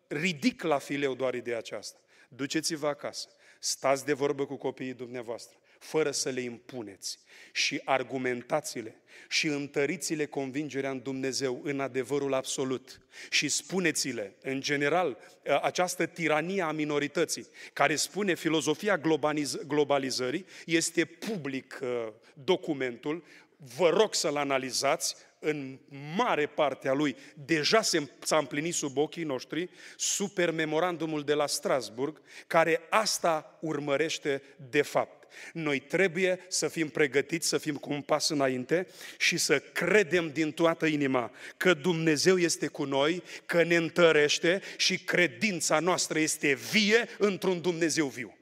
ridic 0.08 0.63
la 0.63 0.78
fileu 0.78 1.15
doar 1.15 1.34
ideea 1.34 1.58
aceasta. 1.58 2.00
Duceți-vă 2.28 2.88
acasă, 2.88 3.28
stați 3.60 4.06
de 4.06 4.13
vorbă 4.13 4.45
cu 4.45 4.56
copiii 4.56 4.93
dumneavoastră 4.93 5.58
fără 5.79 6.11
să 6.11 6.29
le 6.29 6.41
impuneți. 6.41 7.19
Și 7.51 7.81
argumentați-le 7.83 8.99
și 9.29 9.47
întăriți-le 9.47 10.25
convingerea 10.25 10.89
în 10.89 10.99
Dumnezeu, 10.99 11.61
în 11.63 11.79
adevărul 11.79 12.33
absolut. 12.33 13.01
Și 13.29 13.49
spuneți-le, 13.49 14.35
în 14.41 14.61
general, 14.61 15.17
această 15.61 16.05
tiranie 16.05 16.61
a 16.61 16.71
minorității, 16.71 17.47
care 17.73 17.95
spune 17.95 18.33
filozofia 18.33 18.97
globaliz- 18.97 19.67
globalizării, 19.67 20.45
este 20.65 21.05
public 21.05 21.79
uh, 21.81 22.07
documentul, 22.33 23.23
vă 23.77 23.89
rog 23.89 24.13
să-l 24.13 24.35
analizați, 24.35 25.15
în 25.39 25.79
mare 26.15 26.45
parte 26.45 26.89
a 26.89 26.93
lui, 26.93 27.15
deja 27.45 27.81
s-a 28.19 28.38
împlinit 28.38 28.73
sub 28.73 28.97
ochii 28.97 29.23
noștri, 29.23 29.69
super 29.97 30.51
memorandumul 30.51 31.23
de 31.23 31.33
la 31.33 31.47
Strasburg, 31.47 32.21
care 32.47 32.81
asta 32.89 33.57
urmărește 33.61 34.41
de 34.69 34.81
fapt. 34.81 35.24
Noi 35.54 35.80
trebuie 35.80 36.39
să 36.48 36.67
fim 36.67 36.89
pregătiți, 36.89 37.48
să 37.48 37.58
fim 37.58 37.76
cu 37.76 37.93
un 37.93 38.02
pas 38.02 38.30
înainte 38.30 38.88
și 39.17 39.38
să 39.38 39.60
credem 39.60 40.30
din 40.30 40.52
toată 40.52 40.86
inima 40.86 41.32
că 41.58 41.74
Dumnezeu 41.74 42.38
este 42.38 42.67
cu 42.67 42.84
noi, 42.84 43.24
că 43.45 43.63
ne 43.63 43.76
întărește 43.76 44.62
și 44.78 45.00
credința 45.00 45.80
noastră 45.80 46.19
este 46.19 46.54
vie 46.54 47.08
într-un 47.17 47.62
Dumnezeu 47.62 48.08
viu. 48.08 48.38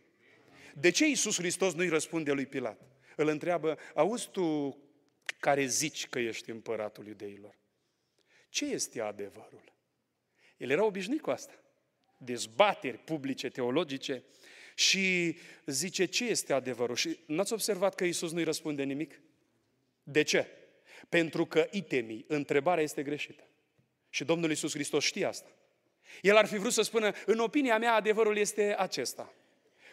De 0.74 0.90
ce 0.90 1.06
Iisus 1.06 1.36
Hristos 1.36 1.74
nu-i 1.74 1.90
răspunde 1.90 2.32
lui 2.32 2.46
Pilat? 2.46 2.82
Îl 3.16 3.28
întreabă, 3.28 3.78
auzi 3.94 4.30
tu 4.32 4.78
care 5.40 5.66
zici 5.66 6.08
că 6.08 6.20
ești 6.20 6.50
împăratul 6.50 7.08
iudeilor? 7.08 7.58
Ce 8.50 8.66
este 8.66 9.02
adevărul? 9.02 9.74
El 10.58 10.70
era 10.70 10.86
obișnuit 10.86 11.22
cu 11.22 11.30
asta. 11.30 11.54
Dezbateri 12.18 12.98
publice, 12.98 13.50
teologice, 13.50 14.24
și 14.76 15.38
zice 15.66 16.06
ce 16.06 16.26
este 16.26 16.54
adevărul. 16.54 16.96
Și 16.96 17.20
n-ați 17.26 17.54
observat 17.54 17.96
că 17.96 18.04
Isus 18.04 18.32
nu-i 18.32 18.44
răspunde 18.44 18.84
nimic? 18.84 19.22
De 20.04 20.22
ce? 20.22 20.48
Pentru 21.10 21.46
că 21.46 21.68
itemii, 21.72 22.26
întrebarea 22.28 22.84
este 22.84 23.04
greșită. 23.04 23.44
Și 24.10 24.24
Domnul 24.24 24.52
Isus 24.52 24.74
Hristos 24.74 25.04
știe 25.04 25.26
asta. 25.26 25.50
El 26.22 26.36
ar 26.36 26.46
fi 26.46 26.58
vrut 26.58 26.74
să 26.74 26.82
spună, 26.82 27.12
în 27.26 27.40
opinia 27.40 27.78
mea, 27.78 27.94
adevărul 27.94 28.38
este 28.38 28.76
acesta. 28.78 29.34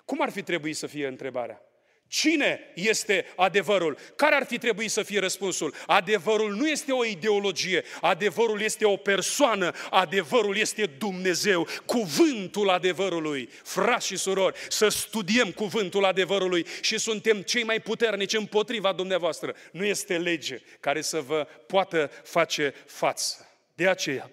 Cum 0.04 0.22
ar 0.22 0.30
fi 0.30 0.42
trebuit 0.42 0.76
să 0.76 0.86
fie 0.86 1.06
întrebarea? 1.06 1.62
Cine 2.10 2.72
este 2.74 3.26
adevărul? 3.36 3.98
Care 4.16 4.34
ar 4.34 4.46
fi 4.46 4.58
trebuit 4.58 4.90
să 4.90 5.02
fie 5.02 5.18
răspunsul? 5.18 5.74
Adevărul 5.86 6.54
nu 6.54 6.68
este 6.68 6.92
o 6.92 7.04
ideologie, 7.04 7.84
adevărul 8.00 8.60
este 8.60 8.84
o 8.84 8.96
persoană, 8.96 9.72
adevărul 9.90 10.56
este 10.56 10.86
Dumnezeu, 10.86 11.68
cuvântul 11.84 12.68
adevărului. 12.68 13.48
Frați 13.62 14.06
și 14.06 14.16
surori, 14.16 14.58
să 14.68 14.88
studiem 14.88 15.52
cuvântul 15.52 16.04
adevărului 16.04 16.66
și 16.80 16.98
suntem 16.98 17.42
cei 17.42 17.62
mai 17.62 17.80
puternici 17.80 18.34
împotriva 18.34 18.92
dumneavoastră. 18.92 19.54
Nu 19.72 19.84
este 19.84 20.18
lege 20.18 20.60
care 20.80 21.00
să 21.00 21.20
vă 21.20 21.46
poată 21.66 22.10
face 22.24 22.74
față. 22.86 23.48
De 23.74 23.88
aceea, 23.88 24.30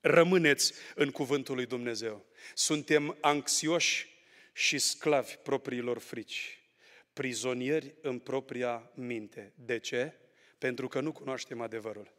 rămâneți 0.00 0.72
în 0.94 1.10
cuvântul 1.10 1.54
lui 1.54 1.66
Dumnezeu. 1.66 2.24
Suntem 2.54 3.16
anxioși 3.20 4.08
și 4.52 4.78
sclavi 4.78 5.34
propriilor 5.42 5.98
frici 5.98 6.59
prizonieri 7.12 7.94
în 8.00 8.18
propria 8.18 8.90
minte. 8.94 9.52
De 9.54 9.78
ce? 9.78 10.12
Pentru 10.58 10.88
că 10.88 11.00
nu 11.00 11.12
cunoaștem 11.12 11.60
adevărul. 11.60 12.12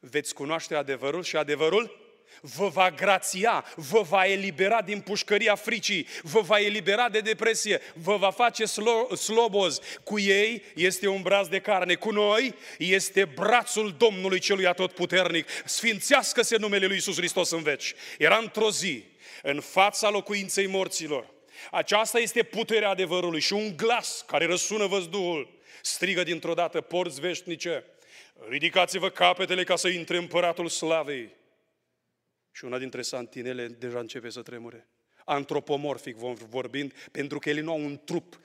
Veți 0.00 0.34
cunoaște 0.34 0.74
adevărul 0.74 1.22
și 1.22 1.36
adevărul 1.36 2.04
vă 2.40 2.68
va 2.68 2.90
grația, 2.90 3.64
vă 3.76 4.00
va 4.00 4.26
elibera 4.26 4.82
din 4.82 5.00
pușcăria 5.00 5.54
fricii, 5.54 6.06
vă 6.22 6.40
va 6.40 6.60
elibera 6.60 7.08
de 7.08 7.20
depresie, 7.20 7.80
vă 7.94 8.16
va 8.16 8.30
face 8.30 8.64
slo- 8.64 9.16
sloboz. 9.16 9.80
Cu 10.04 10.18
ei 10.18 10.62
este 10.74 11.06
un 11.08 11.22
braț 11.22 11.46
de 11.46 11.60
carne, 11.60 11.94
cu 11.94 12.10
noi 12.10 12.54
este 12.78 13.24
brațul 13.24 13.94
Domnului 13.98 14.38
celui 14.38 14.66
atotputernic. 14.66 15.48
Sfințească-se 15.64 16.56
numele 16.56 16.86
Lui 16.86 16.94
Iisus 16.94 17.16
Hristos 17.16 17.50
în 17.50 17.62
veci. 17.62 17.94
Era 18.18 18.36
într-o 18.36 18.70
zi, 18.70 19.04
în 19.42 19.60
fața 19.60 20.10
locuinței 20.10 20.66
morților, 20.66 21.32
aceasta 21.70 22.18
este 22.18 22.42
puterea 22.42 22.88
adevărului 22.88 23.40
și 23.40 23.52
un 23.52 23.76
glas 23.76 24.24
care 24.26 24.46
răsună 24.46 24.86
văzduhul 24.86 25.58
strigă 25.82 26.22
dintr-o 26.22 26.54
dată, 26.54 26.80
porți 26.80 27.20
veșnice, 27.20 27.84
ridicați-vă 28.48 29.10
capetele 29.10 29.64
ca 29.64 29.76
să 29.76 29.88
intre 29.88 30.16
împăratul 30.16 30.68
slavei. 30.68 31.34
Și 32.52 32.64
una 32.64 32.78
dintre 32.78 33.02
santinele 33.02 33.66
deja 33.66 33.98
începe 33.98 34.30
să 34.30 34.42
tremure. 34.42 34.88
Antropomorfic 35.24 36.16
vom 36.16 36.34
vorbind, 36.34 36.92
pentru 37.12 37.38
că 37.38 37.48
ele 37.48 37.60
nu 37.60 37.70
au 37.70 37.80
un 37.80 38.00
trup 38.04 38.40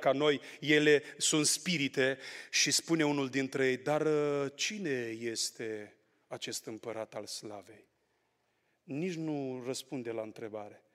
ca 0.00 0.12
noi, 0.12 0.40
ele 0.60 1.02
sunt 1.16 1.46
spirite 1.46 2.18
și 2.50 2.70
spune 2.70 3.04
unul 3.04 3.28
dintre 3.28 3.66
ei, 3.66 3.76
dar 3.76 4.06
uh, 4.06 4.52
cine 4.54 5.16
este 5.20 5.96
acest 6.26 6.64
împărat 6.64 7.14
al 7.14 7.26
slavei? 7.26 7.88
Nici 8.82 9.14
nu 9.14 9.62
răspunde 9.66 10.10
la 10.10 10.22
întrebare. 10.22 10.89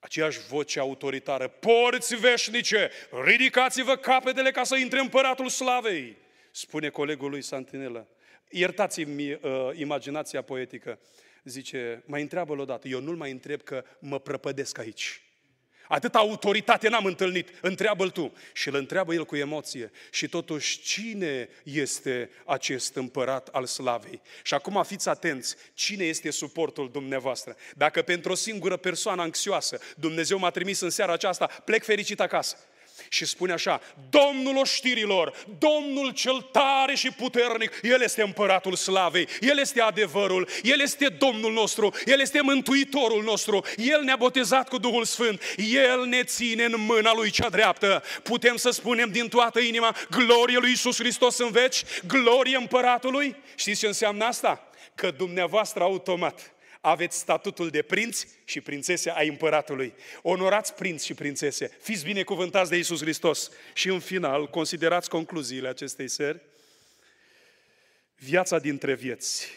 Aceeași 0.00 0.38
voce 0.48 0.78
autoritară, 0.78 1.48
porți 1.48 2.14
veșnice, 2.14 2.90
ridicați-vă 3.24 3.96
capetele 3.96 4.50
ca 4.50 4.64
să 4.64 4.76
intre 4.76 4.98
împăratul 4.98 5.48
slavei, 5.48 6.16
spune 6.50 6.88
colegul 6.88 7.30
lui 7.30 7.42
Santinelă. 7.42 8.08
Iertați-mi 8.50 9.32
uh, 9.32 9.40
imaginația 9.74 10.42
poetică. 10.42 10.98
Zice, 11.44 12.02
mai 12.06 12.20
întreabă-l 12.20 12.58
odată, 12.58 12.88
eu 12.88 13.00
nu-l 13.00 13.16
mai 13.16 13.30
întreb 13.30 13.62
că 13.62 13.84
mă 13.98 14.20
prăpădesc 14.20 14.78
aici. 14.78 15.22
Atâta 15.92 16.18
autoritate 16.18 16.88
n-am 16.88 17.04
întâlnit, 17.04 17.48
întreabă-l 17.60 18.10
tu. 18.10 18.32
Și 18.52 18.68
îl 18.68 18.74
întreabă 18.74 19.14
el 19.14 19.24
cu 19.24 19.36
emoție. 19.36 19.90
Și 20.10 20.28
totuși, 20.28 20.80
cine 20.80 21.48
este 21.62 22.30
acest 22.44 22.94
împărat 22.94 23.48
al 23.48 23.66
slavei? 23.66 24.20
Și 24.42 24.54
acum 24.54 24.82
fiți 24.82 25.08
atenți, 25.08 25.56
cine 25.74 26.04
este 26.04 26.30
suportul 26.30 26.90
dumneavoastră? 26.90 27.56
Dacă 27.76 28.02
pentru 28.02 28.32
o 28.32 28.34
singură 28.34 28.76
persoană 28.76 29.22
anxioasă 29.22 29.80
Dumnezeu 29.96 30.38
m-a 30.38 30.50
trimis 30.50 30.80
în 30.80 30.90
seara 30.90 31.12
aceasta, 31.12 31.46
plec 31.46 31.84
fericit 31.84 32.20
acasă 32.20 32.56
și 33.12 33.24
spune 33.24 33.52
așa, 33.52 33.80
Domnul 34.10 34.56
oștirilor, 34.56 35.44
Domnul 35.58 36.10
cel 36.10 36.48
tare 36.52 36.94
și 36.94 37.10
puternic, 37.10 37.80
El 37.82 38.02
este 38.02 38.22
împăratul 38.22 38.74
slavei, 38.74 39.28
El 39.40 39.58
este 39.58 39.80
adevărul, 39.80 40.48
El 40.62 40.80
este 40.80 41.08
Domnul 41.08 41.52
nostru, 41.52 41.94
El 42.04 42.20
este 42.20 42.40
Mântuitorul 42.40 43.22
nostru, 43.22 43.64
El 43.76 44.02
ne-a 44.02 44.16
botezat 44.16 44.68
cu 44.68 44.78
Duhul 44.78 45.04
Sfânt, 45.04 45.42
El 45.56 46.04
ne 46.04 46.22
ține 46.22 46.64
în 46.64 46.74
mâna 46.78 47.12
Lui 47.14 47.30
cea 47.30 47.48
dreaptă. 47.48 48.02
Putem 48.22 48.56
să 48.56 48.70
spunem 48.70 49.10
din 49.10 49.28
toată 49.28 49.60
inima, 49.60 49.96
glorie 50.10 50.58
Lui 50.58 50.70
Iisus 50.70 50.98
Hristos 50.98 51.38
în 51.38 51.50
veci, 51.50 51.82
glorie 52.06 52.56
împăratului. 52.56 53.36
Știți 53.54 53.80
ce 53.80 53.86
înseamnă 53.86 54.24
asta? 54.24 54.70
Că 54.94 55.10
dumneavoastră 55.10 55.82
automat 55.82 56.52
aveți 56.80 57.18
statutul 57.18 57.70
de 57.70 57.82
prinți 57.82 58.26
și 58.44 58.60
prințese 58.60 59.10
ai 59.10 59.28
împăratului. 59.28 59.94
Onorați 60.22 60.74
prinți 60.74 61.06
și 61.06 61.14
prințese, 61.14 61.66
fiți 61.80 62.04
binecuvântați 62.04 62.70
de 62.70 62.76
Isus 62.76 63.00
Hristos. 63.00 63.50
Și 63.74 63.88
în 63.88 64.00
final, 64.00 64.48
considerați 64.48 65.08
concluziile 65.08 65.68
acestei 65.68 66.08
seri. 66.08 66.40
Viața 68.16 68.58
dintre 68.58 68.94
vieți. 68.94 69.48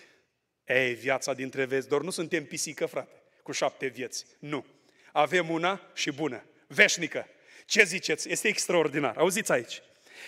Ei, 0.65 0.93
viața 0.93 1.33
dintre 1.33 1.65
vieți, 1.65 1.87
doar 1.87 2.01
nu 2.01 2.09
suntem 2.09 2.45
pisică, 2.45 2.85
frate, 2.85 3.21
cu 3.43 3.51
șapte 3.51 3.87
vieți. 3.87 4.25
Nu. 4.39 4.65
Avem 5.11 5.49
una 5.49 5.81
și 5.93 6.11
bună, 6.11 6.43
veșnică. 6.67 7.27
Ce 7.65 7.83
ziceți? 7.83 8.31
Este 8.31 8.47
extraordinar. 8.47 9.17
Auziți 9.17 9.51
aici. 9.51 9.81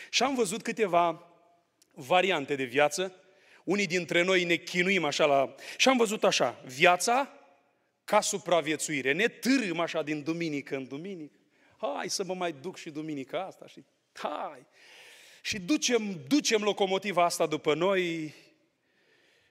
Și 0.09 0.23
am 0.23 0.35
văzut 0.35 0.61
câteva 0.61 1.31
variante 1.91 2.55
de 2.55 2.63
viață 2.63 3.15
unii 3.65 3.87
dintre 3.87 4.21
noi 4.21 4.43
ne 4.43 4.55
chinuim 4.55 5.03
așa 5.03 5.25
la... 5.25 5.55
Și 5.77 5.89
am 5.89 5.97
văzut 5.97 6.23
așa, 6.23 6.61
viața 6.65 7.33
ca 8.03 8.21
supraviețuire. 8.21 9.11
Ne 9.11 9.27
târâm 9.27 9.79
așa 9.79 10.03
din 10.03 10.23
duminică 10.23 10.75
în 10.75 10.87
duminică. 10.87 11.39
Hai 11.77 12.09
să 12.09 12.23
mă 12.23 12.33
mai 12.33 12.51
duc 12.61 12.77
și 12.77 12.89
duminica 12.89 13.45
asta 13.45 13.67
și 13.67 13.83
hai. 14.13 14.65
Și 15.41 15.59
ducem, 15.59 16.23
ducem 16.27 16.63
locomotiva 16.63 17.23
asta 17.23 17.45
după 17.45 17.73
noi. 17.73 18.33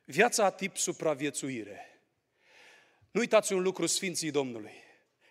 Viața 0.04 0.50
tip 0.50 0.76
supraviețuire. 0.76 2.00
Nu 3.10 3.20
uitați 3.20 3.52
un 3.52 3.62
lucru 3.62 3.86
Sfinții 3.86 4.30
Domnului, 4.30 4.72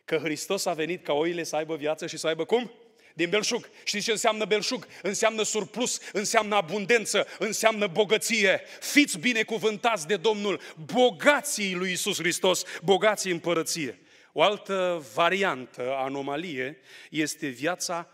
că 0.06 0.18
Hristos 0.18 0.66
a 0.66 0.74
venit 0.74 1.04
ca 1.04 1.14
oile 1.14 1.44
să 1.44 1.56
aibă 1.56 1.76
viață 1.76 2.08
și 2.08 2.18
să 2.18 2.28
aibă 2.28 2.46
cum? 2.46 2.72
Din 3.14 3.30
belșug. 3.30 3.70
Știți 3.84 4.06
ce 4.06 4.12
înseamnă 4.12 4.46
belșug? 4.46 4.88
Înseamnă 5.02 5.44
surplus, 5.44 6.12
înseamnă 6.12 6.56
abundență, 6.56 7.28
înseamnă 7.40 7.88
bogăție. 7.88 8.62
Fiți 8.80 9.20
binecuvântați 9.20 10.08
de 10.08 10.18
Domnul, 10.18 10.62
bogații 10.94 11.74
lui 11.74 11.92
Isus 11.92 12.18
Hristos, 12.18 12.64
bogații 12.84 13.32
împărăție. 13.32 14.00
O 14.32 14.42
altă 14.42 15.06
variantă, 15.14 15.94
anomalie, 15.96 16.78
este 17.10 17.48
viața 17.48 18.10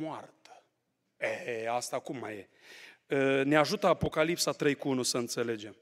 moartă. 0.00 0.64
E, 1.18 1.70
asta 1.70 1.98
cum 1.98 2.18
mai 2.18 2.34
e? 2.34 2.48
Ne 3.42 3.56
ajută 3.56 3.86
Apocalipsa 3.86 4.52
3 4.52 4.74
cu 4.74 4.88
1 4.88 5.02
să 5.02 5.16
înțelegem. 5.16 5.76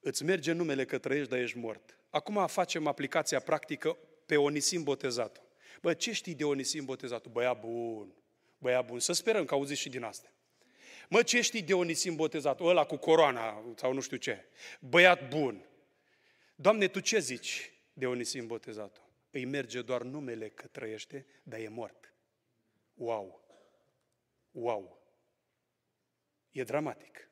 Îți 0.00 0.24
merge 0.24 0.52
numele 0.52 0.84
că 0.84 0.98
trăiești, 0.98 1.30
dar 1.30 1.38
ești 1.38 1.58
mort. 1.58 1.98
Acum 2.10 2.46
facem 2.46 2.86
aplicația 2.86 3.40
practică 3.40 3.96
pe 4.26 4.36
Onisim 4.36 4.82
botezatul. 4.82 5.42
Bă, 5.84 5.94
ce 5.94 6.12
știi 6.12 6.34
de 6.34 6.44
Onisim 6.44 6.84
botezatul? 6.84 7.30
Băia 7.30 7.52
bun, 7.52 8.14
băia 8.58 8.82
bun. 8.82 8.98
Să 9.00 9.12
sperăm 9.12 9.44
că 9.44 9.54
auziți 9.54 9.80
și 9.80 9.88
din 9.88 10.02
asta. 10.02 10.32
Mă, 11.08 11.22
ce 11.22 11.40
știi 11.40 11.62
de 11.62 11.74
Onisim 11.74 12.16
botezatul? 12.16 12.68
Ăla 12.68 12.84
cu 12.84 12.96
coroana 12.96 13.74
sau 13.76 13.92
nu 13.92 14.00
știu 14.00 14.16
ce. 14.16 14.44
Băiat 14.80 15.28
bun. 15.28 15.66
Doamne, 16.54 16.88
Tu 16.88 17.00
ce 17.00 17.18
zici 17.18 17.72
de 17.92 18.06
Onisim 18.06 18.46
botezatul? 18.46 19.02
Îi 19.30 19.44
merge 19.44 19.82
doar 19.82 20.02
numele 20.02 20.48
că 20.48 20.66
trăiește, 20.66 21.26
dar 21.42 21.60
e 21.60 21.68
mort. 21.68 22.14
Wow! 22.94 23.44
Wow! 24.50 25.02
E 26.50 26.62
dramatic. 26.62 27.30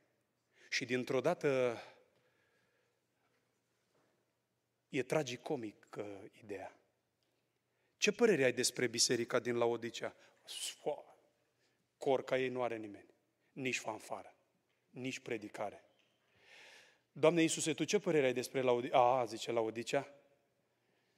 Și 0.68 0.84
dintr-o 0.84 1.20
dată 1.20 1.78
e 4.88 5.02
tragicomic 5.02 5.96
uh, 5.98 6.04
ideea. 6.42 6.81
Ce 8.02 8.12
părere 8.12 8.44
ai 8.44 8.52
despre 8.52 8.86
biserica 8.86 9.38
din 9.38 9.56
Laodicea? 9.56 10.16
Cor 11.98 12.24
ca 12.24 12.38
ei 12.38 12.48
nu 12.48 12.62
are 12.62 12.76
nimeni. 12.76 13.14
Nici 13.52 13.78
fanfară, 13.78 14.36
nici 14.90 15.18
predicare. 15.18 15.84
Doamne 17.12 17.42
Iisuse, 17.42 17.74
Tu 17.74 17.84
ce 17.84 17.98
părere 17.98 18.26
ai 18.26 18.32
despre 18.32 18.60
Laodicea? 18.60 18.98
A, 18.98 19.24
zice 19.24 19.52
Laodicea, 19.52 20.14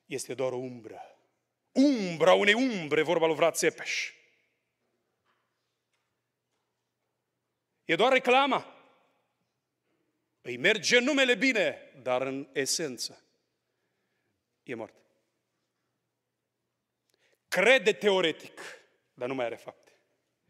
este 0.07 0.35
doar 0.35 0.53
o 0.53 0.57
umbră. 0.57 1.01
Umbra 1.73 2.33
unei 2.35 2.55
umbre, 2.55 3.03
vorba 3.03 3.27
lui 3.27 3.35
Vrat 3.35 3.57
Țepeș. 3.57 4.13
E 7.85 7.95
doar 7.95 8.13
reclama. 8.13 8.89
Îi 10.43 10.57
merge 10.57 10.99
numele 10.99 11.35
bine, 11.35 11.93
dar 12.03 12.23
în 12.23 12.49
esență 12.53 13.25
e 14.63 14.75
mort. 14.75 15.04
Crede 17.55 17.93
teoretic, 17.93 18.61
dar 19.15 19.29
nu 19.29 19.35
mai 19.35 19.45
are 19.45 19.61
fapte. 19.65 19.91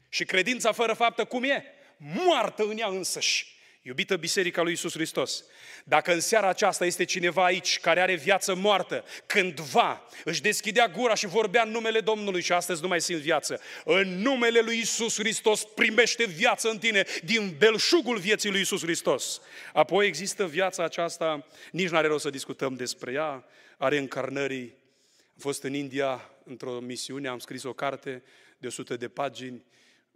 Și 0.08 0.24
credința 0.24 0.72
fără 0.72 0.92
faptă 0.92 1.24
cum 1.24 1.42
e? 1.42 1.64
Moartă 1.96 2.62
în 2.62 2.78
ea 2.78 2.86
însăși. 2.86 3.56
Iubită 3.82 4.16
Biserica 4.16 4.62
lui 4.62 4.72
Isus 4.72 4.92
Hristos, 4.92 5.44
dacă 5.84 6.12
în 6.12 6.20
seara 6.20 6.48
aceasta 6.48 6.86
este 6.86 7.04
cineva 7.04 7.44
aici 7.44 7.80
care 7.80 8.00
are 8.00 8.14
viață 8.14 8.54
moartă, 8.54 9.04
cândva 9.26 10.08
își 10.24 10.42
deschidea 10.42 10.88
gura 10.88 11.14
și 11.14 11.26
vorbea 11.26 11.62
în 11.62 11.70
numele 11.70 12.00
Domnului 12.00 12.42
și 12.42 12.52
astăzi 12.52 12.82
nu 12.82 12.88
mai 12.88 13.00
simt 13.00 13.20
viață, 13.20 13.60
în 13.84 14.08
numele 14.08 14.60
lui 14.60 14.78
Isus 14.78 15.18
Hristos 15.18 15.64
primește 15.64 16.24
viață 16.24 16.68
în 16.68 16.78
tine 16.78 17.04
din 17.24 17.54
belșugul 17.58 18.18
vieții 18.18 18.50
lui 18.50 18.60
Isus 18.60 18.82
Hristos. 18.82 19.40
Apoi 19.72 20.06
există 20.06 20.46
viața 20.46 20.84
aceasta, 20.84 21.46
nici 21.70 21.88
nu 21.88 21.96
are 21.96 22.06
rost 22.06 22.22
să 22.22 22.30
discutăm 22.30 22.74
despre 22.74 23.12
ea, 23.12 23.44
are 23.76 23.98
încarnării. 23.98 24.74
Am 25.16 25.40
fost 25.40 25.62
în 25.62 25.74
India 25.74 26.28
într-o 26.44 26.80
misiune, 26.80 27.28
am 27.28 27.38
scris 27.38 27.62
o 27.62 27.72
carte 27.72 28.22
de 28.58 28.66
100 28.66 28.96
de 28.96 29.08
pagini, 29.08 29.64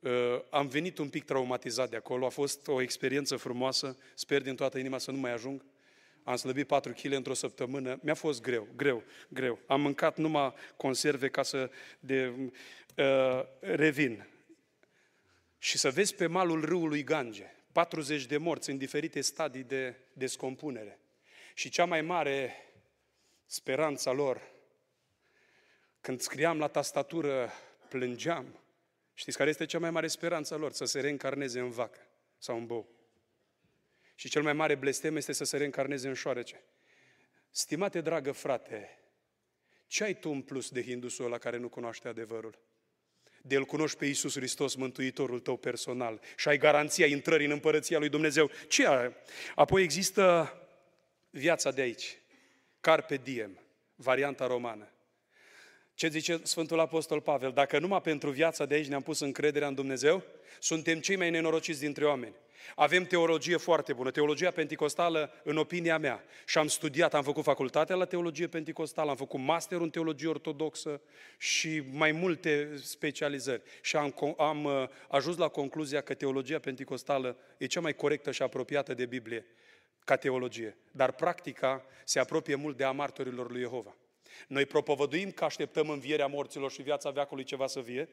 Uh, 0.01 0.41
am 0.51 0.67
venit 0.67 0.99
un 0.99 1.09
pic 1.09 1.25
traumatizat 1.25 1.91
de 1.91 1.97
acolo, 1.97 2.27
a 2.27 2.29
fost 2.29 2.69
o 2.69 2.81
experiență 2.81 3.37
frumoasă, 3.37 3.97
sper 4.15 4.43
din 4.43 4.55
toată 4.55 4.79
inima 4.79 4.99
să 4.99 5.11
nu 5.11 5.19
mai 5.19 5.33
ajung. 5.33 5.65
Am 6.23 6.37
slăbit 6.37 6.67
4 6.67 6.93
kg 6.93 7.13
într-o 7.13 7.35
săptămână, 7.35 7.99
mi-a 8.03 8.15
fost 8.15 8.43
greu, 8.43 8.69
greu, 8.77 9.03
greu. 9.29 9.59
Am 9.67 9.81
mâncat 9.81 10.17
numai 10.17 10.55
conserve 10.77 11.29
ca 11.29 11.43
să 11.43 11.71
de, 12.01 12.33
uh, 12.97 13.45
revin. 13.61 14.27
Și 15.59 15.79
să 15.79 15.91
vezi 15.91 16.15
pe 16.15 16.27
malul 16.27 16.65
râului 16.65 17.03
Gange, 17.03 17.55
40 17.73 18.27
de 18.27 18.37
morți 18.37 18.71
în 18.71 18.77
diferite 18.77 19.21
stadii 19.21 19.63
de 19.63 19.95
descompunere. 20.13 20.99
Și 21.55 21.69
cea 21.69 21.85
mai 21.85 22.01
mare 22.01 22.53
speranța 23.47 24.13
lor, 24.13 24.41
când 26.01 26.21
scriam 26.21 26.59
la 26.59 26.69
tastatură, 26.69 27.51
plângeam, 27.89 28.59
Știți 29.19 29.37
care 29.37 29.49
este 29.51 29.65
cea 29.65 29.79
mai 29.79 29.91
mare 29.91 30.07
speranță 30.07 30.57
lor? 30.57 30.73
Să 30.73 30.85
se 30.85 31.01
reîncarneze 31.01 31.61
în 31.61 31.71
vacă 31.71 32.01
sau 32.39 32.57
în 32.57 32.67
bou. 32.67 32.89
Și 34.15 34.29
cel 34.29 34.43
mai 34.43 34.53
mare 34.53 34.75
blestem 34.75 35.17
este 35.17 35.33
să 35.33 35.45
se 35.45 35.57
reîncarneze 35.57 36.09
în 36.09 36.15
șoarece. 36.15 36.65
Stimate 37.51 38.01
dragă 38.01 38.33
frate, 38.33 38.99
ce 39.87 40.05
ai 40.05 40.15
tu 40.15 40.31
în 40.31 40.43
plus 40.43 40.71
de 40.71 40.83
hindusul 40.83 41.25
ăla 41.25 41.39
care 41.39 41.57
nu 41.57 41.69
cunoaște 41.69 42.09
adevărul? 42.09 42.59
De 43.43 43.55
el 43.55 43.65
cunoști 43.65 43.99
pe 43.99 44.07
Iisus 44.07 44.35
Hristos, 44.35 44.75
Mântuitorul 44.75 45.41
tău 45.41 45.57
personal 45.57 46.21
și 46.37 46.49
ai 46.49 46.59
garanția 46.59 47.07
intrării 47.07 47.47
în 47.47 47.53
împărăția 47.53 47.99
lui 47.99 48.09
Dumnezeu. 48.09 48.51
Ce 48.69 48.87
are? 48.87 49.17
Apoi 49.55 49.83
există 49.83 50.53
viața 51.31 51.71
de 51.71 51.81
aici, 51.81 52.19
carpe 52.81 53.17
diem, 53.17 53.61
varianta 53.95 54.47
romană. 54.47 54.93
Ce 55.99 56.09
zice 56.09 56.41
Sfântul 56.43 56.81
Apostol 56.81 57.21
Pavel? 57.21 57.53
Dacă 57.53 57.79
numai 57.79 58.01
pentru 58.01 58.31
viața 58.31 58.65
de 58.65 58.75
aici 58.75 58.87
ne-am 58.87 59.03
pus 59.03 59.21
încrederea 59.21 59.69
în 59.69 59.75
Dumnezeu, 59.75 60.23
suntem 60.61 61.01
cei 61.01 61.17
mai 61.17 61.31
nenorociți 61.31 61.81
dintre 61.81 62.05
oameni. 62.05 62.35
Avem 62.75 63.05
teologie 63.05 63.57
foarte 63.57 63.93
bună, 63.93 64.11
teologia 64.11 64.51
penticostală, 64.51 65.33
în 65.45 65.57
opinia 65.57 65.99
mea. 65.99 66.25
Și 66.47 66.59
am 66.59 66.67
studiat, 66.67 67.15
am 67.15 67.23
făcut 67.23 67.45
facultatea 67.45 67.97
la 67.97 68.05
teologie 68.05 68.47
penticostală, 68.47 69.11
am 69.11 69.17
făcut 69.17 69.41
master 69.41 69.81
în 69.81 69.91
teologie 69.91 70.29
ortodoxă 70.29 71.01
și 71.39 71.83
mai 71.93 72.13
multe 72.13 72.77
specializări. 72.83 73.63
Și 73.83 73.97
am, 73.97 74.35
am 74.37 74.65
uh, 74.65 74.89
ajuns 75.09 75.37
la 75.37 75.49
concluzia 75.49 76.01
că 76.01 76.15
teologia 76.15 76.59
penticostală 76.59 77.37
e 77.57 77.67
cea 77.67 77.81
mai 77.81 77.95
corectă 77.95 78.31
și 78.31 78.43
apropiată 78.43 78.95
de 78.95 79.07
Biblie 79.07 79.47
ca 80.05 80.17
teologie. 80.17 80.77
Dar 80.91 81.13
practica 81.13 81.85
se 82.05 82.19
apropie 82.19 82.55
mult 82.55 82.77
de 82.77 82.85
a 82.85 82.91
martorilor 82.91 83.51
lui 83.51 83.61
Jehova. 83.61 83.97
Noi 84.49 84.67
propovăduim 84.67 85.31
că 85.31 85.45
așteptăm 85.45 85.89
învierea 85.89 86.27
morților 86.27 86.71
și 86.71 86.83
viața 86.83 87.11
veacului 87.11 87.45
ceva 87.45 87.67
să 87.67 87.81
vie, 87.81 88.09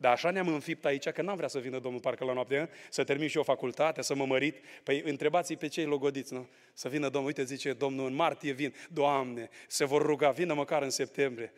dar 0.00 0.12
așa 0.12 0.30
ne-am 0.30 0.48
înfipt 0.48 0.84
aici 0.84 1.08
că 1.08 1.22
n-am 1.22 1.36
vrea 1.36 1.48
să 1.48 1.58
vină 1.58 1.78
Domnul 1.78 2.00
parcă 2.00 2.24
la 2.24 2.32
noapte, 2.32 2.70
să 2.90 3.04
termin 3.04 3.28
și 3.28 3.38
o 3.38 3.42
facultate, 3.42 4.02
să 4.02 4.14
mă 4.14 4.26
mărit. 4.26 4.56
Păi 4.82 5.02
întrebați 5.04 5.54
pe 5.54 5.68
cei 5.68 5.84
logodiți, 5.84 6.32
nu? 6.32 6.48
Să 6.72 6.88
vină 6.88 7.08
Domnul, 7.08 7.26
uite, 7.26 7.44
zice 7.44 7.72
Domnul, 7.72 8.06
în 8.06 8.14
martie 8.14 8.52
vin, 8.52 8.74
Doamne, 8.90 9.48
se 9.66 9.84
vor 9.84 10.02
ruga, 10.02 10.30
vină 10.30 10.54
măcar 10.54 10.82
în 10.82 10.90
septembrie. 10.90 11.52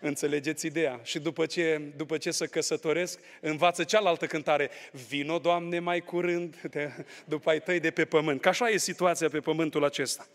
Înțelegeți 0.00 0.66
ideea? 0.66 1.00
Și 1.02 1.18
după 1.18 1.46
ce, 1.46 1.92
după 1.96 2.18
ce 2.18 2.30
să 2.30 2.46
căsătoresc, 2.46 3.20
învață 3.40 3.84
cealaltă 3.84 4.26
cântare. 4.26 4.70
Vino, 5.08 5.38
Doamne, 5.38 5.78
mai 5.78 6.00
curând, 6.00 6.60
de, 6.70 7.04
după 7.24 7.50
ai 7.50 7.60
tăi 7.60 7.80
de 7.80 7.90
pe 7.90 8.04
pământ. 8.04 8.40
Că 8.40 8.48
așa 8.48 8.68
e 8.68 8.76
situația 8.76 9.28
pe 9.28 9.40
pământul 9.40 9.84
acesta. 9.84 10.26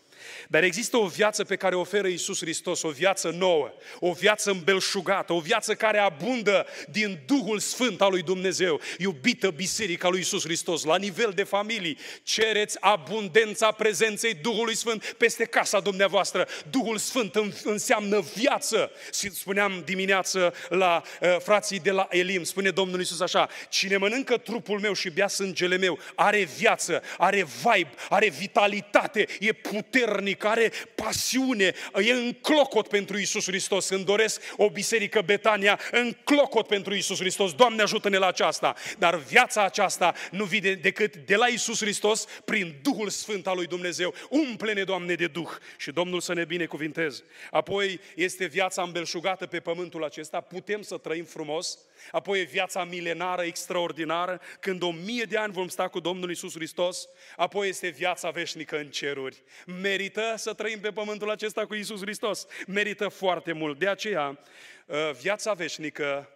Dar 0.48 0.62
există 0.62 0.96
o 0.96 1.06
viață 1.06 1.44
pe 1.44 1.56
care 1.56 1.74
o 1.74 1.80
oferă 1.80 2.08
Iisus 2.08 2.40
Hristos, 2.40 2.82
o 2.82 2.88
viață 2.88 3.28
nouă, 3.28 3.72
o 3.98 4.12
viață 4.12 4.50
îmbelșugată, 4.50 5.32
o 5.32 5.40
viață 5.40 5.74
care 5.74 5.98
abundă 5.98 6.66
din 6.90 7.20
Duhul 7.26 7.58
Sfânt 7.58 8.00
al 8.00 8.10
lui 8.10 8.22
Dumnezeu. 8.22 8.80
Iubită 8.98 9.50
Biserica 9.50 10.08
lui 10.08 10.18
Iisus 10.18 10.42
Hristos, 10.42 10.84
la 10.84 10.96
nivel 10.96 11.32
de 11.34 11.42
familii, 11.42 11.98
cereți 12.22 12.76
abundența 12.80 13.70
prezenței 13.70 14.34
Duhului 14.34 14.76
Sfânt 14.76 15.14
peste 15.18 15.44
casa 15.44 15.80
dumneavoastră. 15.80 16.48
Duhul 16.70 16.98
Sfânt 16.98 17.34
înseamnă 17.64 18.20
viață. 18.34 18.90
Spuneam 19.10 19.82
dimineață 19.84 20.54
la 20.68 21.02
uh, 21.20 21.36
frații 21.38 21.80
de 21.80 21.90
la 21.90 22.06
Elim, 22.10 22.42
spune 22.42 22.70
Domnul 22.70 22.98
Iisus 22.98 23.20
așa, 23.20 23.48
cine 23.68 23.96
mănâncă 23.96 24.36
trupul 24.36 24.80
meu 24.80 24.92
și 24.92 25.10
bea 25.10 25.28
sângele 25.28 25.76
meu, 25.76 25.98
are 26.14 26.44
viață, 26.56 27.02
are 27.18 27.46
vibe, 27.62 27.90
are 28.08 28.28
vitalitate, 28.28 29.26
e 29.40 29.52
putere 29.52 30.07
puternic, 30.08 30.44
are 30.44 30.72
pasiune, 30.94 31.74
e 31.94 32.12
în 32.12 32.32
clocot 32.32 32.88
pentru 32.88 33.18
Isus 33.18 33.44
Hristos. 33.44 33.88
Îmi 33.88 34.04
doresc 34.04 34.42
o 34.56 34.70
biserică 34.70 35.20
Betania 35.20 35.80
în 35.90 36.16
clocot 36.24 36.66
pentru 36.66 36.94
Isus 36.94 37.18
Hristos. 37.18 37.52
Doamne 37.54 37.82
ajută-ne 37.82 38.16
la 38.16 38.26
aceasta. 38.26 38.74
Dar 38.98 39.16
viața 39.16 39.64
aceasta 39.64 40.14
nu 40.30 40.44
vine 40.44 40.72
decât 40.72 41.16
de 41.16 41.36
la 41.36 41.46
Isus 41.46 41.80
Hristos 41.80 42.26
prin 42.44 42.74
Duhul 42.82 43.08
Sfânt 43.08 43.46
al 43.46 43.56
lui 43.56 43.66
Dumnezeu. 43.66 44.14
Umple-ne, 44.28 44.82
Doamne, 44.82 45.14
de 45.14 45.26
Duh 45.26 45.50
și 45.76 45.90
Domnul 45.90 46.20
să 46.20 46.34
ne 46.34 46.44
binecuvinteze. 46.44 47.22
Apoi 47.50 48.00
este 48.14 48.46
viața 48.46 48.82
îmbelșugată 48.82 49.46
pe 49.46 49.60
pământul 49.60 50.04
acesta. 50.04 50.40
Putem 50.40 50.82
să 50.82 50.96
trăim 50.96 51.24
frumos, 51.24 51.78
Apoi 52.10 52.40
e 52.40 52.42
viața 52.42 52.84
milenară 52.84 53.42
extraordinară, 53.42 54.40
când 54.60 54.82
o 54.82 54.90
mie 54.90 55.24
de 55.24 55.36
ani 55.36 55.52
vom 55.52 55.68
sta 55.68 55.88
cu 55.88 56.00
Domnul 56.00 56.30
Isus 56.30 56.54
Hristos. 56.54 57.08
Apoi 57.36 57.68
este 57.68 57.88
viața 57.88 58.30
veșnică 58.30 58.78
în 58.78 58.90
ceruri. 58.90 59.42
Merită 59.66 60.34
să 60.36 60.52
trăim 60.52 60.80
pe 60.80 60.90
pământul 60.90 61.30
acesta 61.30 61.66
cu 61.66 61.74
Isus 61.74 62.00
Hristos. 62.00 62.46
Merită 62.66 63.08
foarte 63.08 63.52
mult. 63.52 63.78
De 63.78 63.88
aceea, 63.88 64.38
uh, 64.86 65.10
viața 65.20 65.52
veșnică, 65.52 66.28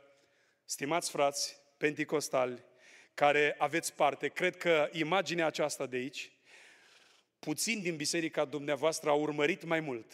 stimați 0.65 1.11
frați, 1.11 1.57
penticostali, 1.77 2.65
care 3.15 3.55
aveți 3.59 3.95
parte, 3.95 4.29
cred 4.29 4.57
că 4.57 4.89
imaginea 4.93 5.47
aceasta 5.47 5.87
de 5.87 5.97
aici, 5.97 6.33
puțin 7.39 7.83
din 7.83 7.97
biserica 7.97 8.45
dumneavoastră 8.45 9.11
a 9.11 9.13
urmărit 9.13 9.65
mai 9.65 9.81
mult 9.81 10.13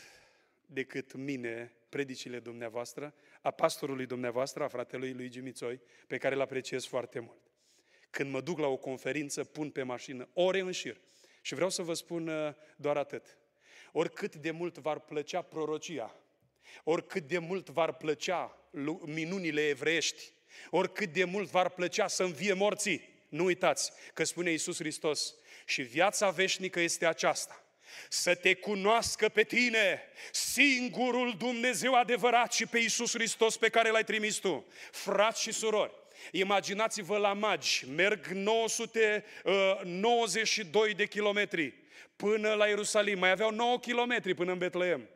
decât 0.67 1.15
mine 1.15 1.73
predicile 1.89 2.39
dumneavoastră, 2.39 3.15
a 3.42 3.51
pastorului 3.51 4.07
dumneavoastră, 4.07 4.64
a 4.64 4.68
fratelui 4.68 5.12
lui 5.12 5.29
Gimițoi, 5.29 5.81
pe 6.07 6.16
care 6.16 6.35
îl 6.35 6.40
apreciez 6.40 6.85
foarte 6.85 7.18
mult. 7.18 7.40
Când 8.11 8.31
mă 8.31 8.40
duc 8.40 8.59
la 8.59 8.66
o 8.66 8.77
conferință, 8.77 9.44
pun 9.44 9.70
pe 9.70 9.83
mașină 9.83 10.29
ore 10.33 10.61
în 10.61 10.72
șir. 10.72 11.01
Și 11.42 11.55
vreau 11.55 11.70
să 11.70 11.83
vă 11.83 11.94
spun 11.94 12.29
uh, 12.29 12.55
doar 12.77 12.96
atât. 12.96 13.38
Oricât 13.92 14.37
de 14.37 14.51
mult 14.51 14.79
v-ar 14.79 14.98
plăcea 14.98 15.42
prorocia, 15.42 16.14
oricât 16.85 17.22
de 17.22 17.38
mult 17.38 17.68
v-ar 17.68 17.96
plăcea 17.96 18.70
minunile 19.05 19.68
evreiești, 19.68 20.33
oricât 20.70 21.12
de 21.12 21.24
mult 21.24 21.51
v-ar 21.51 21.70
plăcea 21.70 22.07
să 22.07 22.22
învie 22.22 22.53
morții, 22.53 23.16
nu 23.29 23.44
uitați 23.44 23.92
că 24.14 24.24
spune 24.24 24.51
Iisus 24.51 24.77
Hristos, 24.77 25.35
și 25.66 25.83
viața 25.83 26.31
veșnică 26.31 26.81
este 26.81 27.07
aceasta, 27.07 27.64
să 28.09 28.35
te 28.35 28.55
cunoască 28.55 29.29
pe 29.29 29.42
tine, 29.42 30.03
singurul 30.33 31.35
Dumnezeu 31.38 31.94
adevărat 31.94 32.53
și 32.53 32.66
pe 32.66 32.79
Iisus 32.79 33.12
Hristos 33.12 33.57
pe 33.57 33.68
care 33.68 33.90
l-ai 33.90 34.05
trimis 34.05 34.37
tu. 34.37 34.66
Frați 34.90 35.42
și 35.42 35.53
surori, 35.53 35.92
Imaginați-vă 36.31 37.16
la 37.16 37.33
magi, 37.33 37.85
merg 37.96 38.27
992 38.27 40.88
uh, 40.88 40.96
de 40.96 41.07
kilometri 41.07 41.74
până 42.16 42.55
la 42.55 42.66
Ierusalim. 42.66 43.18
Mai 43.18 43.31
aveau 43.31 43.51
9 43.51 43.79
kilometri 43.79 44.35
până 44.35 44.53
în 44.53 44.59
Betleem. 44.59 45.09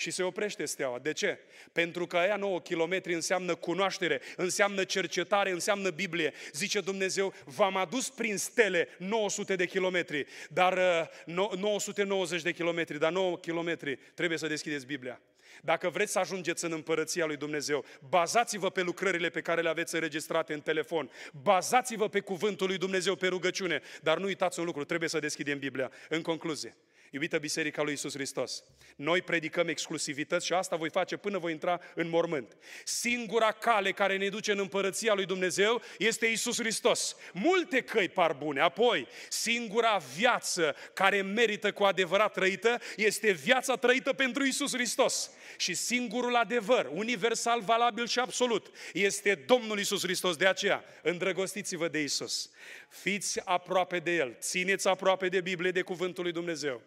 Și 0.00 0.10
se 0.10 0.22
oprește 0.22 0.64
steaua. 0.64 0.98
De 0.98 1.12
ce? 1.12 1.38
Pentru 1.72 2.06
că 2.06 2.16
aia 2.16 2.36
9 2.36 2.60
kilometri 2.60 3.14
înseamnă 3.14 3.54
cunoaștere, 3.54 4.20
înseamnă 4.36 4.84
cercetare, 4.84 5.50
înseamnă 5.50 5.90
Biblie. 5.90 6.32
Zice 6.52 6.80
Dumnezeu, 6.80 7.34
v-am 7.44 7.76
adus 7.76 8.10
prin 8.10 8.36
stele 8.36 8.88
900 8.98 9.56
de 9.56 9.66
kilometri, 9.66 10.26
dar 10.50 11.10
990 11.24 12.38
uh, 12.38 12.44
de 12.44 12.52
kilometri, 12.52 12.98
dar 12.98 13.12
9 13.12 13.38
kilometri 13.38 13.98
trebuie 14.14 14.38
să 14.38 14.46
deschideți 14.46 14.86
Biblia. 14.86 15.20
Dacă 15.62 15.88
vreți 15.88 16.12
să 16.12 16.18
ajungeți 16.18 16.64
în 16.64 16.72
împărăția 16.72 17.26
lui 17.26 17.36
Dumnezeu, 17.36 17.84
bazați-vă 18.08 18.70
pe 18.70 18.82
lucrările 18.82 19.28
pe 19.28 19.40
care 19.40 19.60
le 19.60 19.68
aveți 19.68 19.94
înregistrate 19.94 20.52
în 20.52 20.60
telefon, 20.60 21.10
bazați-vă 21.42 22.08
pe 22.08 22.20
cuvântul 22.20 22.66
lui 22.66 22.78
Dumnezeu, 22.78 23.14
pe 23.14 23.26
rugăciune, 23.26 23.80
dar 24.02 24.18
nu 24.18 24.24
uitați 24.24 24.58
un 24.58 24.64
lucru, 24.64 24.84
trebuie 24.84 25.08
să 25.08 25.18
deschidem 25.18 25.58
Biblia. 25.58 25.90
În 26.08 26.22
concluzie, 26.22 26.76
Iubită 27.12 27.38
Biserica 27.38 27.82
lui 27.82 27.92
Isus 27.92 28.12
Hristos, 28.12 28.64
noi 28.96 29.22
predicăm 29.22 29.68
exclusivități 29.68 30.46
și 30.46 30.52
asta 30.52 30.76
voi 30.76 30.90
face 30.90 31.16
până 31.16 31.38
voi 31.38 31.52
intra 31.52 31.80
în 31.94 32.08
mormânt. 32.08 32.56
Singura 32.84 33.52
cale 33.52 33.92
care 33.92 34.16
ne 34.16 34.28
duce 34.28 34.52
în 34.52 34.58
împărăția 34.58 35.14
lui 35.14 35.26
Dumnezeu 35.26 35.82
este 35.98 36.26
Isus 36.26 36.58
Hristos. 36.58 37.16
Multe 37.32 37.80
căi 37.80 38.08
par 38.08 38.32
bune. 38.32 38.60
Apoi, 38.60 39.06
singura 39.28 40.00
viață 40.16 40.76
care 40.92 41.22
merită 41.22 41.72
cu 41.72 41.84
adevărat 41.84 42.32
trăită 42.32 42.78
este 42.96 43.30
viața 43.30 43.76
trăită 43.76 44.12
pentru 44.12 44.44
Isus 44.44 44.72
Hristos. 44.72 45.30
Și 45.56 45.74
singurul 45.74 46.36
adevăr, 46.36 46.90
universal, 46.92 47.60
valabil 47.60 48.06
și 48.06 48.18
absolut, 48.18 48.70
este 48.92 49.34
Domnul 49.46 49.78
Isus 49.78 50.02
Hristos. 50.02 50.36
De 50.36 50.46
aceea, 50.46 50.84
îndrăgostiți-vă 51.02 51.88
de 51.88 52.02
Isus. 52.02 52.50
Fiți 52.88 53.40
aproape 53.44 53.98
de 53.98 54.14
El. 54.14 54.36
Țineți 54.40 54.88
aproape 54.88 55.28
de 55.28 55.40
Biblie, 55.40 55.70
de 55.70 55.82
Cuvântul 55.82 56.22
lui 56.22 56.32
Dumnezeu. 56.32 56.82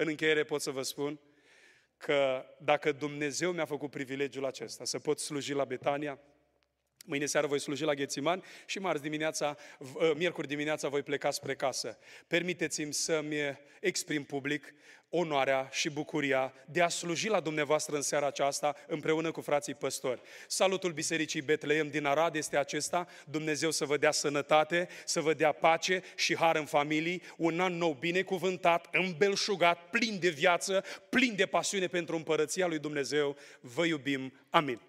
În 0.00 0.08
încheiere 0.08 0.44
pot 0.44 0.60
să 0.60 0.70
vă 0.70 0.82
spun 0.82 1.20
că 1.96 2.44
dacă 2.58 2.92
Dumnezeu 2.92 3.52
mi-a 3.52 3.64
făcut 3.64 3.90
privilegiul 3.90 4.44
acesta 4.44 4.84
să 4.84 4.98
pot 4.98 5.18
sluji 5.18 5.52
la 5.52 5.64
Betania, 5.64 6.18
Mâine 7.08 7.26
seară 7.26 7.46
voi 7.46 7.60
sluji 7.60 7.84
la 7.84 7.94
Ghețiman 7.94 8.42
și 8.66 8.78
marți 8.78 9.02
dimineața, 9.02 9.56
ă, 9.94 10.14
miercuri 10.16 10.46
dimineața 10.46 10.88
voi 10.88 11.02
pleca 11.02 11.30
spre 11.30 11.54
casă. 11.54 11.98
Permiteți-mi 12.26 12.92
să-mi 12.92 13.36
exprim 13.80 14.24
public 14.24 14.74
onoarea 15.10 15.68
și 15.72 15.90
bucuria 15.90 16.52
de 16.66 16.82
a 16.82 16.88
sluji 16.88 17.28
la 17.28 17.40
dumneavoastră 17.40 17.96
în 17.96 18.02
seara 18.02 18.26
aceasta 18.26 18.74
împreună 18.86 19.30
cu 19.30 19.40
frații 19.40 19.74
păstori. 19.74 20.20
Salutul 20.46 20.92
Bisericii 20.92 21.42
Betleem 21.42 21.90
din 21.90 22.04
Arad 22.04 22.34
este 22.34 22.56
acesta. 22.56 23.06
Dumnezeu 23.24 23.70
să 23.70 23.84
vă 23.84 23.96
dea 23.96 24.10
sănătate, 24.10 24.88
să 25.04 25.20
vă 25.20 25.34
dea 25.34 25.52
pace 25.52 26.02
și 26.16 26.36
har 26.36 26.56
în 26.56 26.66
familii, 26.66 27.22
un 27.36 27.60
an 27.60 27.76
nou 27.76 27.96
binecuvântat, 28.00 28.88
îmbelșugat, 28.92 29.90
plin 29.90 30.18
de 30.20 30.28
viață, 30.28 30.84
plin 31.08 31.34
de 31.36 31.46
pasiune 31.46 31.86
pentru 31.86 32.16
împărăția 32.16 32.66
lui 32.66 32.78
Dumnezeu. 32.78 33.36
Vă 33.60 33.84
iubim. 33.84 34.32
Amin. 34.50 34.87